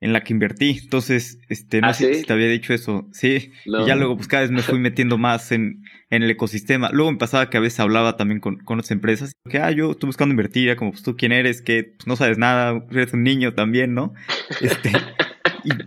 [0.00, 0.78] en la que invertí.
[0.82, 3.08] Entonces, este, no ¿Ah, sé si te había dicho eso.
[3.12, 3.52] Sí.
[3.64, 6.90] Y ya luego, pues cada vez me fui metiendo más en, en el ecosistema.
[6.92, 9.32] Luego me pasaba que a veces hablaba también con, con otras empresas.
[9.48, 12.16] Que, ah, yo estoy buscando invertir, ya como, pues tú quién eres, que pues, no
[12.16, 14.12] sabes nada, eres un niño también, ¿no?
[14.60, 14.90] Este,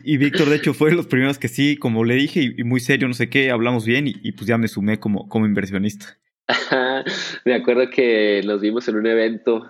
[0.04, 2.80] Y, Víctor, de hecho, fue de los primeros que sí, como le dije, y, muy
[2.80, 6.18] serio, no sé qué, hablamos bien y, pues ya me sumé como, como inversionista.
[7.46, 9.70] me acuerdo que nos vimos en un evento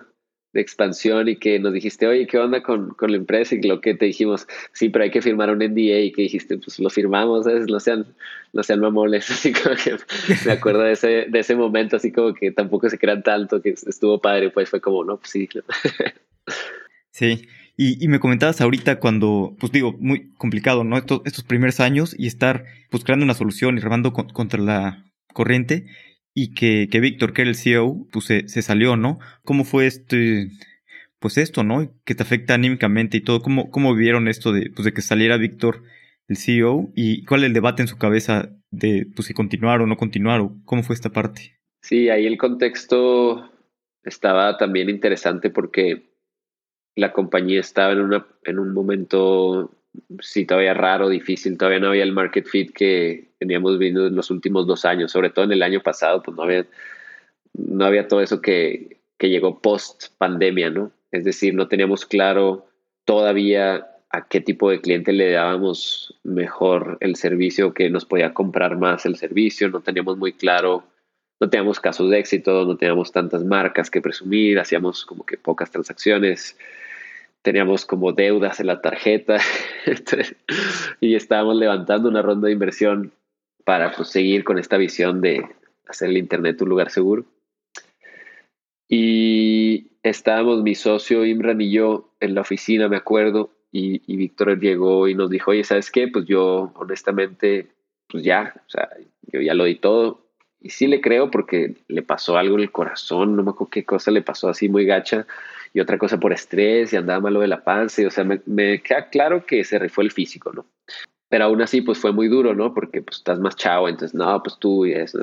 [0.52, 3.54] de expansión y que nos dijiste, oye, ¿qué onda con, con, la empresa?
[3.54, 6.58] Y lo que te dijimos, sí, pero hay que firmar un NDA y que dijiste,
[6.58, 7.66] pues lo firmamos, ¿sabes?
[7.68, 8.06] No sean,
[8.52, 9.96] no sean mamones, así como que
[10.44, 13.70] me acuerdo de ese, de ese momento, así como que tampoco se crean tanto, que
[13.70, 15.48] estuvo padre, pues fue como, no, pues sí.
[17.12, 20.98] sí, y, y, me comentabas ahorita cuando, pues digo, muy complicado, ¿no?
[20.98, 25.86] Estos, estos primeros años y estar, pues creando una solución y remando contra la corriente
[26.34, 29.18] y que, que Víctor, que era el CEO, pues se, se, salió, ¿no?
[29.44, 30.50] ¿Cómo fue este,
[31.18, 31.92] pues esto, ¿no?
[32.04, 33.40] Que te afecta anímicamente y todo.
[33.42, 35.82] ¿Cómo, cómo vivieron esto de, pues de que saliera Víctor,
[36.28, 36.90] el CEO?
[36.94, 40.42] ¿Y cuál es el debate en su cabeza de, pues si continuar o no continuar?
[40.64, 41.58] ¿Cómo fue esta parte?
[41.82, 43.50] Sí, ahí el contexto
[44.04, 46.10] estaba también interesante porque
[46.94, 49.70] la compañía estaba en, una, en un momento
[50.20, 54.30] sí, todavía raro, difícil, todavía no había el market fit que teníamos viendo en los
[54.30, 56.66] últimos dos años, sobre todo en el año pasado, pues no había,
[57.54, 60.92] no había todo eso que, que llegó post pandemia, ¿no?
[61.10, 62.66] Es decir, no teníamos claro
[63.06, 68.76] todavía a qué tipo de cliente le dábamos mejor el servicio, que nos podía comprar
[68.76, 70.84] más el servicio, no teníamos muy claro,
[71.40, 75.70] no teníamos casos de éxito, no teníamos tantas marcas que presumir, hacíamos como que pocas
[75.70, 76.58] transacciones
[77.42, 79.38] teníamos como deudas en la tarjeta
[81.00, 83.12] y estábamos levantando una ronda de inversión
[83.64, 85.46] para pues, seguir con esta visión de
[85.88, 87.24] hacer el Internet un lugar seguro.
[88.88, 94.58] Y estábamos mi socio Imran y yo en la oficina, me acuerdo, y, y Víctor
[94.58, 96.08] llegó y nos dijo, oye, ¿sabes qué?
[96.08, 97.68] Pues yo honestamente,
[98.08, 98.88] pues ya, o sea,
[99.32, 100.26] yo ya lo di todo.
[100.60, 103.84] Y sí le creo porque le pasó algo en el corazón, no me acuerdo qué
[103.84, 105.26] cosa le pasó así muy gacha
[105.72, 108.02] y otra cosa por estrés y andaba malo de la panza.
[108.02, 110.66] Y, o sea, me, queda claro que se rifó el físico, ¿no?
[111.30, 112.74] Pero aún así, pues fue muy duro, ¿no?
[112.74, 115.18] Porque pues estás más chavo, entonces, no, pues tú y eso.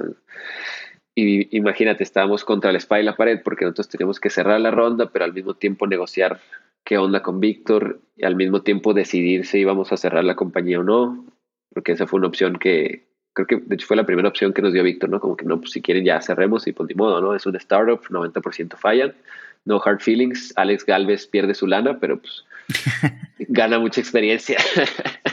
[1.14, 4.72] Y imagínate, estábamos contra la espalda y la pared porque nosotros teníamos que cerrar la
[4.72, 6.40] ronda, pero al mismo tiempo negociar
[6.84, 10.80] qué onda con Víctor y al mismo tiempo decidir si íbamos a cerrar la compañía
[10.80, 11.26] o no,
[11.74, 14.62] porque esa fue una opción que creo que de hecho fue la primera opción que
[14.62, 15.20] nos dio Víctor, ¿no?
[15.20, 17.36] Como que no, pues si quieren ya cerremos y pues ni modo, ¿no?
[17.36, 19.14] Es un startup, 90% fallan,
[19.66, 20.54] no hard feelings.
[20.56, 22.46] Alex Galvez pierde su lana, pero pues
[23.40, 24.58] gana mucha experiencia.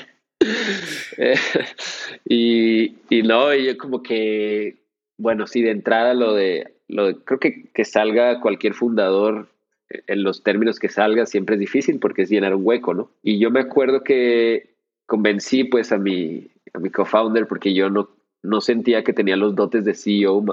[2.24, 4.76] y, y, no, yo como que,
[5.16, 9.48] bueno, sí, de entrada lo de, lo creo que, que salga cualquier fundador
[9.88, 13.10] en los términos que salga siempre es difícil porque es llenar un hueco, ¿no?
[13.22, 14.74] Y yo me acuerdo que
[15.06, 18.08] convencí pues a mi, a mi co-founder porque yo no,
[18.42, 20.44] no sentía que tenía los dotes de CEO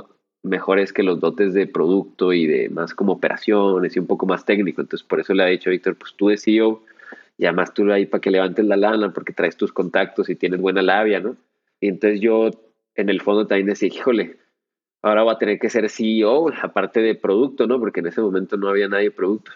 [0.44, 4.44] mejores que los dotes de producto y de más como operaciones y un poco más
[4.44, 4.82] técnico.
[4.82, 6.82] Entonces, por eso le ha dicho Víctor, pues tú de CEO
[7.42, 10.62] y además tú ahí para que levantes la lana porque traes tus contactos y tienes
[10.62, 11.36] buena labia, ¿no?
[11.80, 12.52] Y entonces yo
[12.94, 14.38] en el fondo también decía, híjole,
[15.02, 17.80] ahora voy a tener que ser CEO, aparte de producto, ¿no?
[17.80, 19.54] Porque en ese momento no había nadie producto.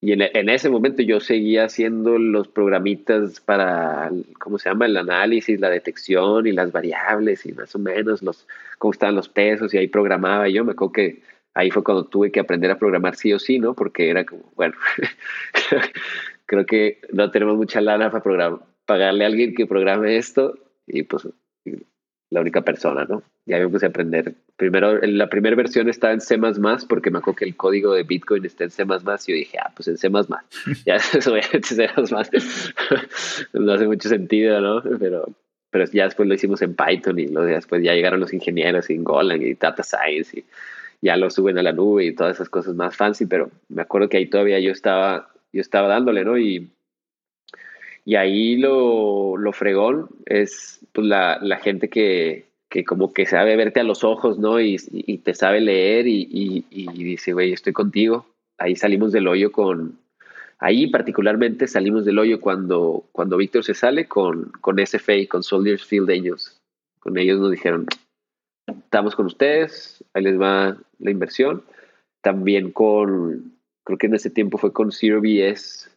[0.00, 4.86] Y en, en, ese momento yo seguía haciendo los programitas para, ¿cómo se llama?
[4.86, 8.48] El análisis, la detección y las variables y más o menos los,
[8.78, 10.64] cómo estaban los pesos y ahí programaba yo.
[10.64, 11.22] Me acuerdo que
[11.54, 13.74] ahí fue cuando tuve que aprender a programar sí o sí, ¿no?
[13.74, 14.74] Porque era como, bueno,
[16.48, 21.02] creo que no tenemos mucha lana para programar, pagarle a alguien que programe esto y
[21.02, 21.28] pues
[22.30, 23.22] la única persona, ¿no?
[23.46, 24.34] Ya me puse a aprender.
[24.56, 26.38] Primero, la primera versión estaba en C++
[26.88, 29.72] porque me acuerdo que el código de Bitcoin está en C++ y yo dije, ah,
[29.74, 30.10] pues en C++.
[30.86, 31.88] ya eso en C++.
[33.54, 34.82] no hace mucho sentido, ¿no?
[34.98, 35.26] Pero,
[35.70, 39.04] pero ya después lo hicimos en Python y lo, después ya llegaron los ingenieros en
[39.04, 40.44] Golang y Data Science y
[41.00, 44.08] ya lo suben a la nube y todas esas cosas más fancy, pero me acuerdo
[44.08, 46.38] que ahí todavía yo estaba, yo estaba dándole, ¿no?
[46.38, 46.70] Y,
[48.04, 53.56] y ahí lo, lo fregón es pues, la, la gente que, que como que sabe
[53.56, 54.60] verte a los ojos, ¿no?
[54.60, 58.26] Y, y te sabe leer y, y, y dice, güey, estoy contigo.
[58.58, 59.98] Ahí salimos del hoyo con,
[60.58, 65.84] ahí particularmente salimos del hoyo cuando, cuando Víctor se sale con, con SFA, con Soldiers
[65.84, 66.60] Field Angels.
[67.00, 67.86] Con ellos nos dijeron,
[68.66, 71.62] estamos con ustedes, ahí les va la inversión.
[72.20, 73.57] También con,
[73.88, 75.90] creo que en ese tiempo fue con Zero BS,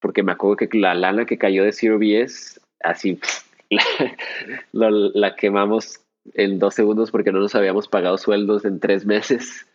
[0.00, 3.20] porque me acuerdo que la lana que cayó de Zero BS, así
[4.72, 6.00] la, quemamos
[6.32, 9.66] en dos segundos porque no nos habíamos pagado sueldos en tres meses,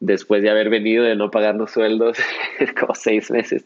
[0.00, 2.18] después de haber venido de no pagarnos sueldos
[2.78, 3.64] como seis meses.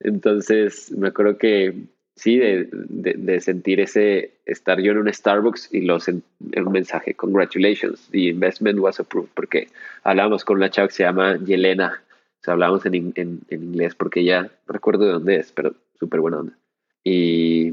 [0.00, 1.74] Entonces, me acuerdo que
[2.16, 6.22] sí, de, de, sentir ese, estar yo en un Starbucks y los en,
[6.54, 9.68] un mensaje, congratulations, the investment was approved, porque
[10.04, 12.02] hablábamos con una chava que se llama Yelena,
[12.46, 16.38] sea, hablábamos en, en, en inglés porque ya recuerdo de dónde es, pero súper buena
[16.38, 16.56] onda.
[17.04, 17.72] Y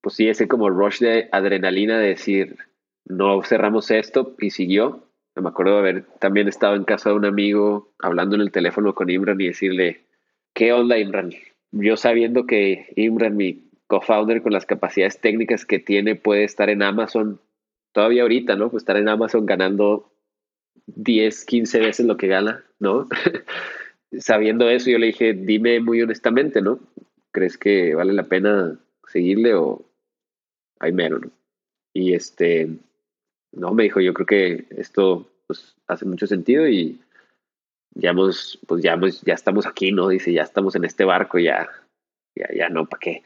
[0.00, 2.56] pues sí, ese como rush de adrenalina de decir,
[3.04, 5.06] no cerramos esto y siguió.
[5.34, 8.94] Me acuerdo de haber también estado en casa de un amigo hablando en el teléfono
[8.94, 10.02] con Imran y decirle,
[10.52, 11.30] ¿qué onda Imran?
[11.70, 16.82] Yo sabiendo que Imran, mi co-founder con las capacidades técnicas que tiene, puede estar en
[16.82, 17.40] Amazon
[17.92, 18.70] todavía ahorita, ¿no?
[18.70, 20.12] Pues estar en Amazon ganando
[20.86, 23.08] 10, 15 veces lo que gana, ¿no?
[24.18, 26.78] Sabiendo eso, yo le dije, dime muy honestamente, ¿no?
[27.30, 29.84] ¿Crees que vale la pena seguirle o
[30.80, 31.30] hay menos, ¿no?
[31.94, 32.68] Y este,
[33.52, 36.98] no, me dijo, yo creo que esto pues, hace mucho sentido y
[37.94, 40.08] ya hemos, pues ya, ya estamos aquí, ¿no?
[40.08, 41.68] Dice, ya estamos en este barco, ya,
[42.34, 43.22] ya, ya no, ¿para qué?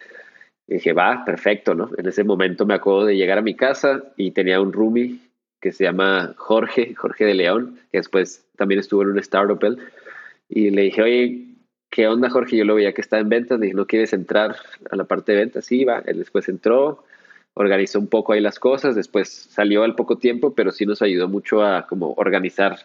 [0.67, 1.91] dije, va, perfecto, ¿no?
[1.97, 5.19] En ese momento me acuerdo de llegar a mi casa y tenía un roomie
[5.61, 9.79] que se llama Jorge, Jorge de León, que después también estuvo en un startup él,
[10.49, 11.47] y le dije, oye,
[11.91, 12.57] ¿qué onda Jorge?
[12.57, 14.57] Yo lo veía que está en ventas, le dije, ¿no quieres entrar
[14.91, 15.67] a la parte de ventas?
[15.67, 17.05] Sí, va, él después entró,
[17.55, 21.29] organizó un poco ahí las cosas, después salió al poco tiempo, pero sí nos ayudó
[21.29, 22.77] mucho a como organizar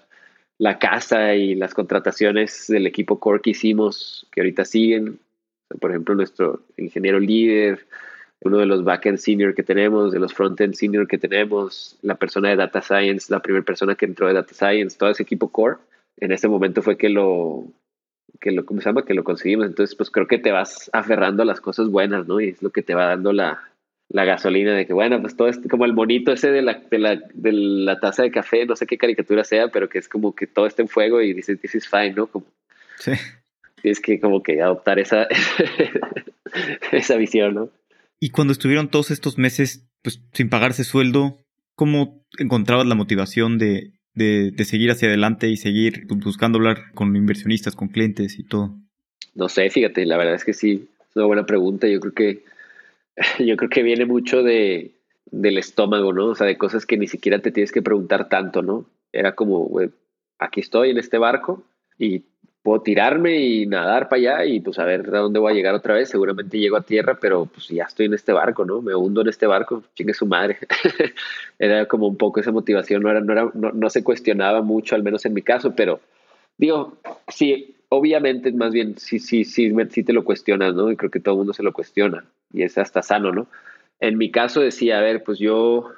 [0.58, 5.20] la casa y las contrataciones del equipo core que hicimos, que ahorita siguen.
[5.80, 7.88] Por ejemplo, nuestro ingeniero líder,
[8.42, 12.50] uno de los backend senior que tenemos, de los frontend senior que tenemos, la persona
[12.50, 15.78] de data science, la primera persona que entró de data science, todo ese equipo core,
[16.22, 17.66] en ese momento fue que lo,
[18.40, 19.04] que lo, ¿cómo se llama?
[19.04, 19.66] Que lo conseguimos.
[19.66, 22.40] Entonces, pues creo que te vas aferrando a las cosas buenas, ¿no?
[22.40, 23.60] Y es lo que te va dando la,
[24.08, 27.00] la gasolina de que, bueno, pues todo es como el monito ese de la, de
[27.00, 30.36] la, de la taza de café, no sé qué caricatura sea, pero que es como
[30.36, 32.28] que todo está en fuego y dices, this is fine, ¿no?
[32.28, 32.46] Como,
[33.00, 33.12] sí.
[33.82, 35.28] Tienes que como que adoptar esa,
[36.92, 37.70] esa visión, ¿no?
[38.20, 41.40] Y cuando estuvieron todos estos meses, pues sin pagarse sueldo,
[41.74, 47.76] ¿cómo encontrabas la motivación de, de, seguir hacia adelante y seguir buscando hablar con inversionistas,
[47.76, 48.76] con clientes y todo?
[49.36, 51.88] No sé, fíjate, la verdad es que sí, es una buena pregunta.
[51.88, 52.44] Yo creo que
[53.40, 54.92] yo creo que viene mucho de,
[55.26, 56.28] del estómago, ¿no?
[56.28, 58.86] O sea, de cosas que ni siquiera te tienes que preguntar tanto, ¿no?
[59.12, 59.90] Era como, güey,
[60.40, 61.64] aquí estoy en este barco
[61.98, 62.24] y
[62.64, 65.74] puedo tirarme y nadar para allá y pues a ver a dónde voy a llegar
[65.74, 66.10] otra vez.
[66.10, 68.82] Seguramente llego a tierra, pero pues ya estoy en este barco, ¿no?
[68.82, 70.58] Me hundo en este barco, chingue su madre.
[71.60, 74.96] era como un poco esa motivación, no, era, no, era, no, no se cuestionaba mucho,
[74.96, 76.00] al menos en mi caso, pero
[76.58, 76.98] digo,
[77.28, 80.92] sí, obviamente, más bien, sí, sí, sí, sí te lo cuestionas, ¿no?
[80.92, 83.48] Y creo que todo el mundo se lo cuestiona y es hasta sano, ¿no?
[84.00, 85.92] En mi caso decía, a ver, pues yo,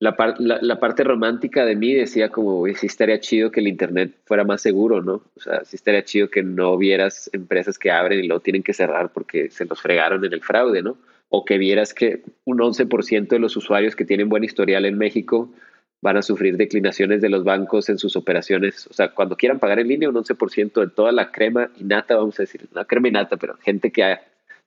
[0.00, 4.44] la, la, parte romántica de mí decía como, sí estaría chido que el Internet fuera
[4.44, 5.22] más seguro, ¿no?
[5.36, 8.72] O sea, sí estaría chido que no vieras empresas que abren y luego tienen que
[8.72, 10.96] cerrar porque se los fregaron en el fraude, ¿no?
[11.28, 15.52] O que vieras que un 11% de los usuarios que tienen buen historial en México
[16.00, 18.86] van a sufrir declinaciones de los bancos en sus operaciones.
[18.86, 22.16] O sea, cuando quieran pagar en línea, un 11% de toda la crema y nata,
[22.16, 24.16] vamos a decir, no crema y nata, pero gente que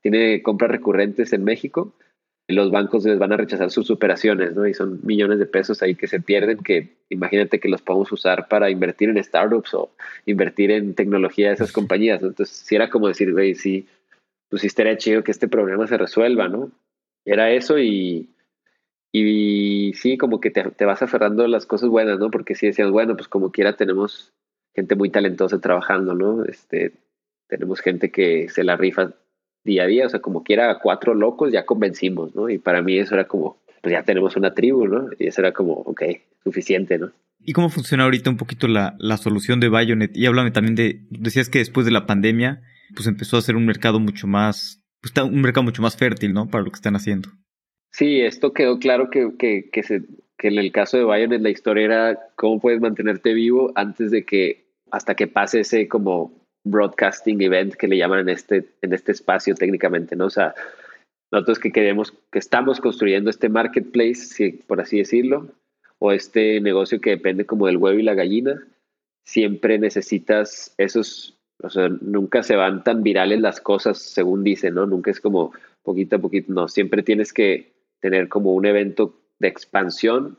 [0.02, 1.92] tiene compras recurrentes en México,
[2.48, 4.68] los bancos les van a rechazar sus operaciones, ¿no?
[4.68, 8.48] Y son millones de pesos ahí que se pierden, que imagínate que los podemos usar
[8.50, 9.92] para invertir en startups o
[10.26, 12.22] invertir en tecnología de esas compañías.
[12.22, 13.88] Entonces, si era como decir, güey, sí,
[14.50, 16.72] pues sí estaría chido que este problema se resuelva, ¿no?
[17.26, 18.30] Era eso y,
[19.14, 22.30] y sí, como que te, te, vas aferrando a las cosas buenas, ¿no?
[22.30, 24.34] Porque si decías, bueno, pues como quiera tenemos
[24.76, 26.44] gente muy talentosa trabajando, ¿no?
[26.44, 26.92] Este,
[27.48, 29.14] tenemos gente que se la rifa
[29.64, 32.50] día a día, o sea, como quiera cuatro locos ya convencimos, ¿no?
[32.50, 35.10] Y para mí eso era como, pues ya tenemos una tribu, ¿no?
[35.18, 36.04] Y eso era como, ok,
[36.44, 37.12] suficiente, ¿no?
[37.46, 40.16] ¿Y cómo funciona ahorita un poquito la, la solución de Bionet?
[40.16, 42.62] Y háblame también de, decías que después de la pandemia,
[42.96, 46.48] pues empezó a ser un mercado mucho más, pues un mercado mucho más fértil, ¿no?
[46.48, 47.30] Para lo que están haciendo.
[47.92, 50.04] Sí, esto quedó claro que, que, que, se,
[50.38, 54.26] que en el caso de Bionet la historia era cómo puedes mantenerte vivo antes de
[54.26, 59.12] que, hasta que pase ese como broadcasting event que le llaman en este, en este
[59.12, 60.26] espacio técnicamente, ¿no?
[60.26, 60.54] O sea,
[61.32, 65.50] nosotros que queremos, que estamos construyendo este marketplace, por así decirlo,
[66.00, 68.62] o este negocio que depende como del huevo y la gallina,
[69.26, 74.86] siempre necesitas esos, o sea, nunca se van tan virales las cosas según dicen, ¿no?
[74.86, 79.48] Nunca es como poquito a poquito, no, siempre tienes que tener como un evento de
[79.48, 80.38] expansión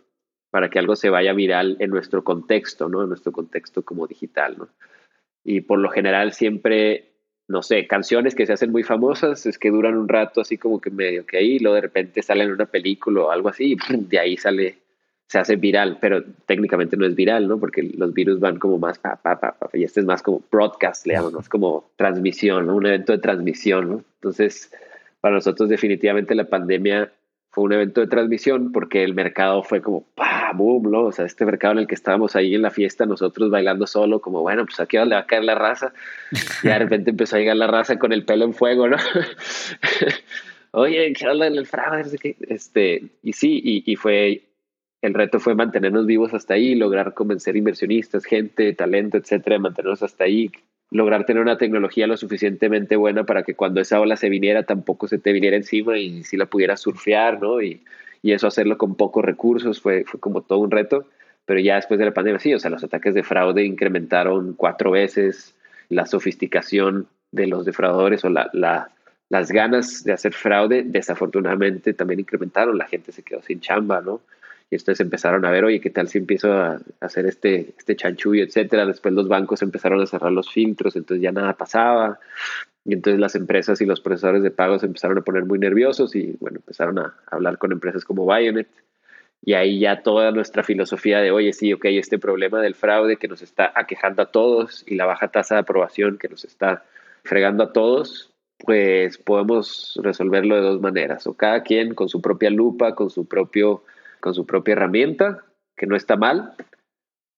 [0.50, 3.02] para que algo se vaya viral en nuestro contexto, ¿no?
[3.02, 4.68] En nuestro contexto como digital, ¿no?
[5.44, 7.12] Y por lo general siempre,
[7.48, 10.81] no sé, canciones que se hacen muy famosas es que duran un rato así como
[10.81, 13.73] que medio que ahí, y luego de repente salen en una película o algo así,
[13.73, 13.77] y
[14.08, 14.79] de ahí sale,
[15.27, 17.58] se hace viral, pero técnicamente no es viral, ¿no?
[17.58, 20.42] Porque los virus van como más, pa, pa, pa, pa y este es más como
[20.50, 22.71] broadcast, le llamamos, como transmisión.
[22.71, 24.04] Un evento de transmisión, ¿no?
[24.16, 24.71] Entonces,
[25.21, 27.10] para nosotros definitivamente la pandemia
[27.55, 30.52] fue un evento de transmisión porque el mercado fue como, ¡pah!
[30.55, 30.90] ¡boom!
[30.90, 31.05] ¿no?
[31.05, 34.21] O sea, este mercado en el que estábamos ahí en la fiesta, nosotros bailando solo,
[34.21, 35.92] como, bueno, pues aquí le va a caer la raza.
[36.65, 38.96] Y de repente empezó a llegar la raza con el pelo en fuego, ¿no?
[40.73, 42.37] oye, ¿qué habla el fraude?
[42.40, 44.42] Este, y sí, y, y, fue,
[45.00, 50.25] el reto fue mantenernos vivos hasta ahí, lograr convencer inversionistas, gente, talento, etcétera, mantenernos hasta
[50.25, 50.50] ahí,
[50.94, 55.08] lograr tener una tecnología lo suficientemente buena para que cuando esa ola se viniera tampoco
[55.08, 57.60] se te viniera encima y si la pudieras surfear, ¿no?
[57.60, 57.82] Y,
[58.22, 61.04] y eso hacerlo con pocos recursos fue, fue como todo un reto.
[61.46, 64.92] Pero ya después de la pandemia, sí, o sea, los ataques de fraude incrementaron cuatro
[64.92, 65.56] veces,
[65.88, 68.92] la sofisticación de los defraudadores o la, la,
[69.28, 74.20] las ganas de hacer fraude desafortunadamente también incrementaron, la gente se quedó sin chamba, ¿no?
[74.71, 78.42] Y entonces empezaron a ver, oye, ¿qué tal si empiezo a hacer este, este chanchullo,
[78.42, 78.87] etcétera?
[78.87, 82.19] Después los bancos empezaron a cerrar los filtros, entonces ya nada pasaba.
[82.85, 86.37] Y entonces las empresas y los procesadores de pagos empezaron a poner muy nerviosos y,
[86.40, 88.69] bueno, empezaron a hablar con empresas como Bionet.
[89.46, 93.29] Y ahí ya toda nuestra filosofía de, oye, sí, ok, este problema del fraude que
[93.29, 96.85] nos está aquejando a todos y la baja tasa de aprobación que nos está
[97.25, 101.27] fregando a todos, pues podemos resolverlo de dos maneras.
[101.27, 103.83] O cada quien con su propia lupa, con su, propio,
[104.25, 105.44] con su propia herramienta,
[105.77, 106.54] que no está mal,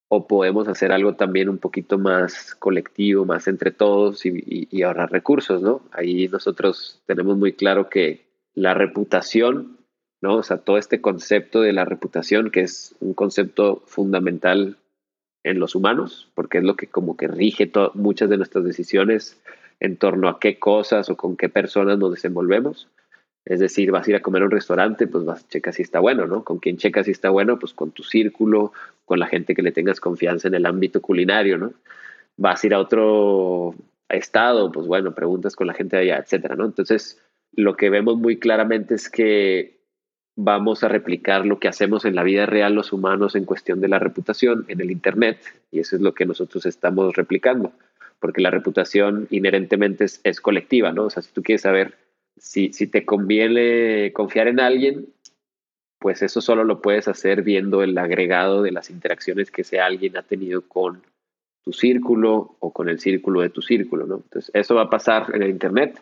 [0.07, 5.11] o podemos hacer algo también un poquito más colectivo, más entre todos y, y, ahorrar
[5.11, 5.83] recursos, ¿no?
[5.91, 9.79] Ahí nosotros tenemos muy claro que la reputación,
[10.21, 10.37] ¿no?
[10.37, 14.77] O sea, todo este concepto de la reputación, que es un concepto fundamental
[15.43, 19.43] en los humanos, porque es lo que como que rige muchas de nuestras decisiones
[19.81, 22.87] en torno a qué cosas o con qué personas nos desenvolvemos.
[23.47, 25.83] Es decir, vas a ir a comer a un restaurante, pues vas a checar si
[25.83, 26.43] está bueno, ¿no?
[26.43, 27.61] ¿Con quién checas si está bueno?
[27.61, 28.73] Pues con tu círculo,
[29.05, 31.73] con la gente que le tengas confianza en el ámbito culinario, ¿no?
[32.37, 33.77] Vas a ir a otro
[34.09, 36.65] estado, pues bueno, preguntas con la gente de allá, etcétera, ¿no?
[36.65, 37.23] Entonces,
[37.55, 39.77] lo que vemos muy claramente es que
[40.35, 43.89] vamos a replicar lo que hacemos en la vida real los humanos en cuestión de
[43.89, 45.39] la reputación en el Internet,
[45.71, 47.71] y eso es lo que nosotros estamos replicando,
[48.19, 51.05] porque la reputación inherentemente es, es colectiva, ¿no?
[51.05, 51.95] O sea, si tú quieres saber
[52.37, 55.07] si, si te conviene confiar en alguien,
[55.99, 60.17] pues eso solo lo puedes hacer viendo el agregado de las interacciones que ese alguien
[60.17, 61.03] ha tenido con
[61.65, 64.17] tu círculo o con el círculo de tu círculo, ¿no?
[64.17, 66.01] Entonces, eso va a pasar en el Internet.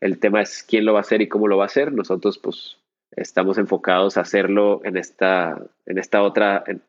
[0.00, 1.92] El tema es quién lo va a hacer y cómo lo va a hacer.
[1.92, 2.76] Nosotros, pues,
[3.16, 6.82] estamos enfocados a hacerlo en esta, en esta otra, en,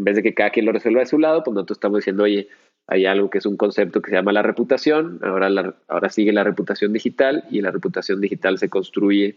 [0.00, 2.48] vez de que cada quien lo resuelva de su lado, pues nosotros estamos diciendo, oye,
[2.88, 6.42] hay algo que es un concepto que se llama la reputación, ahora, ahora sigue la
[6.42, 9.36] reputación digital y la reputación digital se construye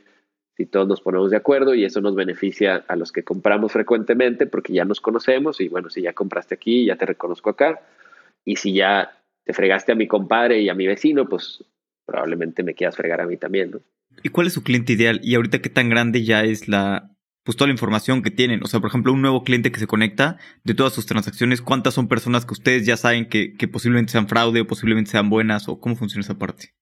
[0.55, 4.47] si todos nos ponemos de acuerdo y eso nos beneficia a los que compramos frecuentemente
[4.47, 7.81] porque ya nos conocemos y bueno, si ya compraste aquí, ya te reconozco acá
[8.45, 11.65] y si ya te fregaste a mi compadre y a mi vecino, pues
[12.05, 13.81] probablemente me quieras fregar a mí también, ¿no?
[14.23, 15.19] ¿Y cuál es su cliente ideal?
[15.23, 17.11] Y ahorita qué tan grande ya es la,
[17.43, 18.63] pues toda la información que tienen.
[18.63, 21.93] O sea, por ejemplo, un nuevo cliente que se conecta de todas sus transacciones, ¿cuántas
[21.93, 25.79] son personas que ustedes ya saben que, posiblemente sean fraude o posiblemente sean buenas o
[25.79, 26.73] cómo funciona esa parte?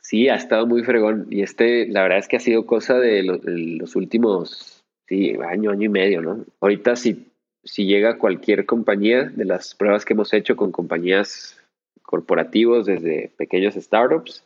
[0.00, 1.26] Sí, ha estado muy fregón.
[1.30, 5.84] Y este, la verdad es que ha sido cosa de, los últimos, sí, año, año
[5.84, 6.44] y medio, ¿no?
[6.60, 7.26] Ahorita si,
[7.62, 11.60] si llega cualquier compañía de las pruebas que hemos hecho con compañías
[12.02, 14.44] corporativos desde pequeños startups,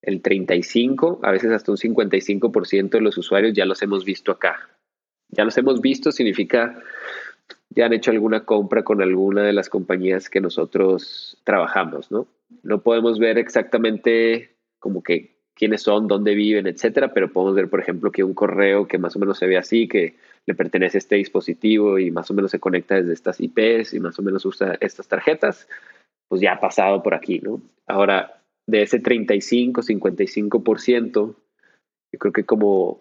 [0.00, 4.71] el 35, a veces hasta un 55% de los usuarios ya los hemos visto acá
[5.32, 6.80] ya los hemos visto, significa
[7.70, 12.26] ya han hecho alguna compra con alguna de las compañías que nosotros trabajamos, ¿no?
[12.62, 17.80] No podemos ver exactamente como que quiénes son, dónde viven, etcétera, pero podemos ver, por
[17.80, 20.16] ejemplo, que un correo que más o menos se ve así, que
[20.46, 24.00] le pertenece a este dispositivo y más o menos se conecta desde estas IPs y
[24.00, 25.68] más o menos usa estas tarjetas,
[26.28, 27.62] pues ya ha pasado por aquí, ¿no?
[27.86, 31.34] Ahora, de ese 35, 55%,
[32.12, 33.00] yo creo que como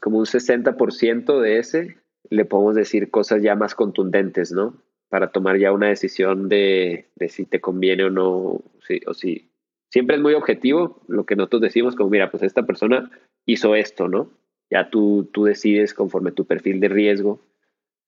[0.00, 1.96] como un 60% de ese,
[2.30, 4.82] le podemos decir cosas ya más contundentes, ¿no?
[5.08, 9.50] Para tomar ya una decisión de, de si te conviene o no, sí, o si
[9.88, 13.10] siempre es muy objetivo lo que nosotros decimos, como mira, pues esta persona
[13.44, 14.30] hizo esto, ¿no?
[14.70, 17.40] Ya tú, tú decides conforme tu perfil de riesgo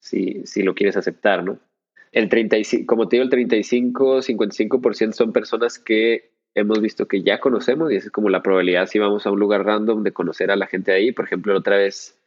[0.00, 1.60] si, si lo quieres aceptar, ¿no?
[2.12, 7.40] El 35, como te digo, el 35, 55% son personas que hemos visto que ya
[7.40, 10.56] conocemos y es como la probabilidad si vamos a un lugar random de conocer a
[10.56, 11.12] la gente de ahí.
[11.12, 12.18] Por ejemplo, otra vez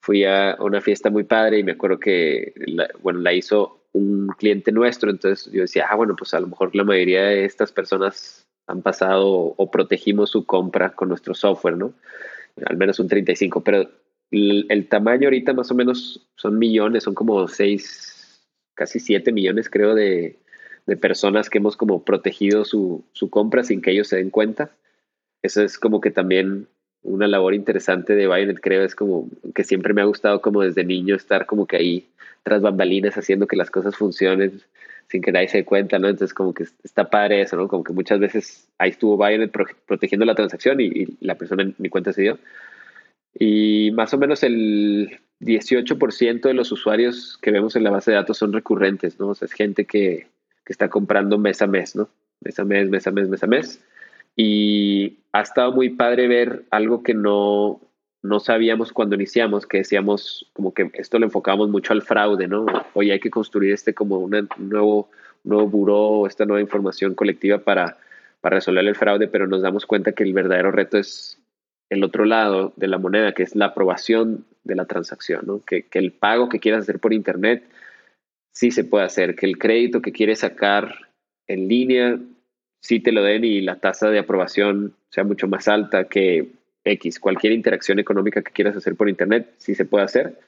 [0.00, 4.28] fui a una fiesta muy padre y me acuerdo que, la, bueno, la hizo un
[4.38, 7.72] cliente nuestro, entonces yo decía, ah, bueno, pues a lo mejor la mayoría de estas
[7.72, 11.94] personas han pasado o protegimos su compra con nuestro software, ¿no?
[12.66, 13.88] Al menos un 35, pero
[14.30, 19.70] el, el tamaño ahorita más o menos son millones, son como 6, casi 7 millones
[19.70, 20.38] creo de,
[20.86, 24.70] de personas que hemos como protegido su, su compra sin que ellos se den cuenta.
[25.42, 26.68] Eso es como que también
[27.02, 30.84] una labor interesante de Bionet, creo, es como que siempre me ha gustado como desde
[30.84, 32.08] niño estar como que ahí
[32.42, 34.60] tras bambalinas haciendo que las cosas funcionen
[35.08, 36.08] sin que nadie se dé cuenta, ¿no?
[36.08, 37.68] Entonces como que está padre eso, ¿no?
[37.68, 39.52] Como que muchas veces ahí estuvo Bionet
[39.86, 42.38] protegiendo la transacción y, y, la persona ni cuenta se dio.
[43.38, 48.16] Y más o menos el 18% de los usuarios que vemos en la base de
[48.16, 49.28] datos son recurrentes, ¿no?
[49.28, 50.26] O sea, es gente que,
[50.66, 52.08] que está comprando mes a mes, ¿no?
[52.40, 53.80] Mes a mes, mes a mes, mes a mes.
[54.34, 57.80] Y ha estado muy padre ver algo que no,
[58.22, 62.66] no sabíamos cuando iniciamos, que decíamos como que esto lo enfocábamos mucho al fraude, ¿no?
[62.94, 65.08] Oye, hay que construir este como un nuevo,
[65.44, 67.98] nuevo buró, esta nueva información colectiva para,
[68.40, 71.38] para resolver el fraude, pero nos damos cuenta que el verdadero reto es
[71.90, 75.60] el otro lado de la moneda, que es la aprobación de la transacción, ¿no?
[75.60, 77.62] Que, que el pago que quieras hacer por Internet
[78.56, 81.12] sí se puede hacer, que el crédito que quieres sacar
[81.46, 82.18] en línea
[82.80, 86.52] sí te lo den y la tasa de aprobación sea mucho más alta que
[86.82, 90.40] X, cualquier interacción económica que quieras hacer por Internet, sí se puede hacer.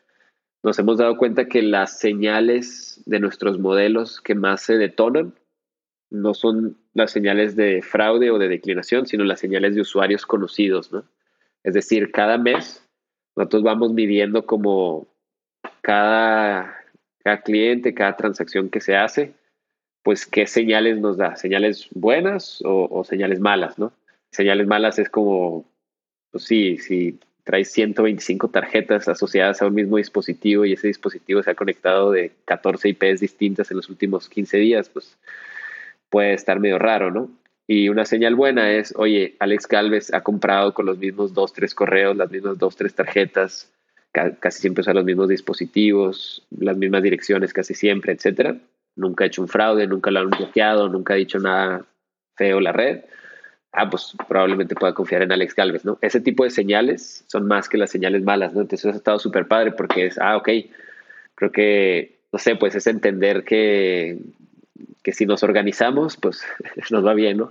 [0.62, 5.34] Nos hemos dado cuenta que las señales de nuestros modelos que más se detonan
[6.08, 10.90] no son las señales de fraude o de declinación, sino las señales de usuarios conocidos,
[10.92, 11.04] ¿no?
[11.62, 12.88] Es decir, cada mes
[13.36, 15.06] nosotros vamos midiendo como
[15.82, 16.77] cada,
[17.28, 19.34] cada cliente, cada transacción que se hace,
[20.02, 23.92] pues qué señales nos da, señales buenas o, señales malas, ¿no?
[24.30, 25.66] Señales malas es como
[26.30, 31.50] pues sí, si traes 125 tarjetas asociadas a un mismo dispositivo y ese dispositivo se
[31.50, 35.18] ha conectado de 14 IPs distintas en los últimos 15 días, pues
[36.08, 37.30] puede estar medio raro, ¿no?
[37.66, 41.74] Y una señal buena es, oye, Alex Galvez ha comprado con los mismos dos, tres
[41.74, 43.70] correos, las mismas dos, tres tarjetas,
[44.12, 48.56] casi siempre usa los mismos dispositivos, las mismas direcciones casi siempre, etcétera.
[48.96, 51.84] Nunca ha hecho un fraude, nunca lo han bloqueado, nunca ha dicho nada
[52.36, 53.00] feo la red
[53.72, 55.98] ah, pues probablemente pueda confiar en Alex Galvez, ¿no?
[56.00, 58.60] Ese tipo de señales son más que las señales malas, ¿no?
[58.60, 60.48] Entonces eso ha estado súper padre porque es, ah, ok,
[61.34, 64.18] creo que, no sé, pues es entender que,
[65.02, 66.42] que si nos organizamos, pues
[66.90, 67.50] nos va bien, ¿no?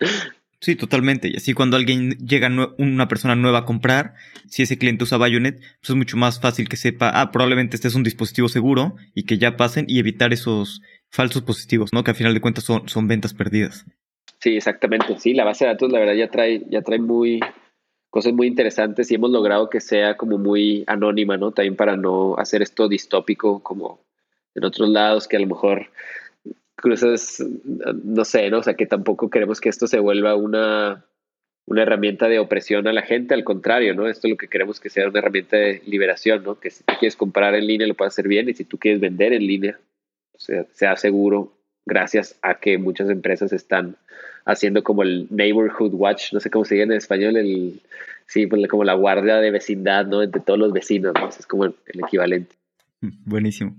[0.60, 1.28] Sí, totalmente.
[1.28, 4.14] Y así cuando alguien llega, una persona nueva a comprar,
[4.46, 7.88] si ese cliente usa Bayonet, pues es mucho más fácil que sepa, ah, probablemente este
[7.88, 12.04] es un dispositivo seguro y que ya pasen y evitar esos falsos positivos, ¿no?
[12.04, 13.86] Que al final de cuentas son, son ventas perdidas.
[14.38, 15.18] Sí, exactamente.
[15.18, 17.40] Sí, la base de datos, la verdad, ya trae, ya trae muy
[18.10, 21.52] cosas muy interesantes y hemos logrado que sea como muy anónima, ¿no?
[21.52, 24.04] También para no hacer esto distópico como
[24.54, 25.90] en otros lados que a lo mejor
[26.80, 27.44] cruzas,
[28.04, 28.58] no sé, ¿no?
[28.58, 31.04] O sea, que tampoco queremos que esto se vuelva una,
[31.66, 34.08] una herramienta de opresión a la gente, al contrario, ¿no?
[34.08, 36.58] Esto es lo que queremos que sea una herramienta de liberación, ¿no?
[36.58, 39.00] Que si tú quieres comprar en línea lo puedas hacer bien y si tú quieres
[39.00, 39.78] vender en línea,
[40.36, 41.52] sea, sea seguro
[41.86, 43.96] gracias a que muchas empresas están
[44.44, 47.80] haciendo como el neighborhood watch, no sé cómo se dice en español, el
[48.26, 50.22] sí, pues como la guardia de vecindad, ¿no?
[50.22, 51.28] Entre todos los vecinos, ¿no?
[51.28, 52.54] Es como el, equivalente.
[53.00, 53.76] Buenísimo.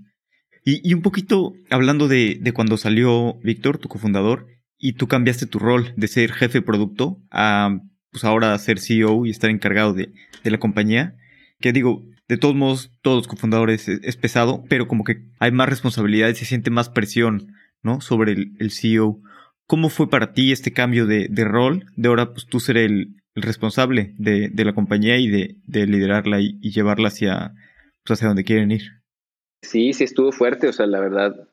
[0.64, 4.46] Y, un poquito hablando de, de, cuando salió Víctor, tu cofundador,
[4.78, 9.26] y tú cambiaste tu rol de ser jefe de producto a pues ahora ser CEO
[9.26, 10.12] y estar encargado de,
[10.44, 11.16] de la compañía,
[11.60, 15.68] que digo, de todos modos, todos los cofundadores es, pesado, pero como que hay más
[15.68, 17.52] responsabilidad y se siente más presión
[17.82, 18.00] ¿no?
[18.00, 19.20] Sobre el, CEO.
[19.66, 21.86] ¿Cómo fue para ti este cambio de, rol?
[21.96, 27.08] De ahora, pues tú ser el, responsable de, la compañía y de, liderarla y, llevarla
[27.08, 27.52] hacia,
[28.04, 29.01] pues, hacia donde quieren ir.
[29.62, 31.48] Sí, sí estuvo fuerte, o sea, la verdad,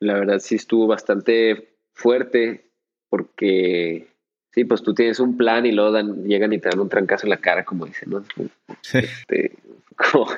[0.00, 2.70] la verdad sí estuvo bastante fuerte
[3.08, 4.08] porque
[4.52, 7.26] sí, pues tú tienes un plan y luego dan, llegan y te dan un trancazo
[7.26, 8.24] en la cara, como dicen, ¿no?
[8.82, 8.98] Sí.
[8.98, 9.52] Este,
[9.96, 10.28] como,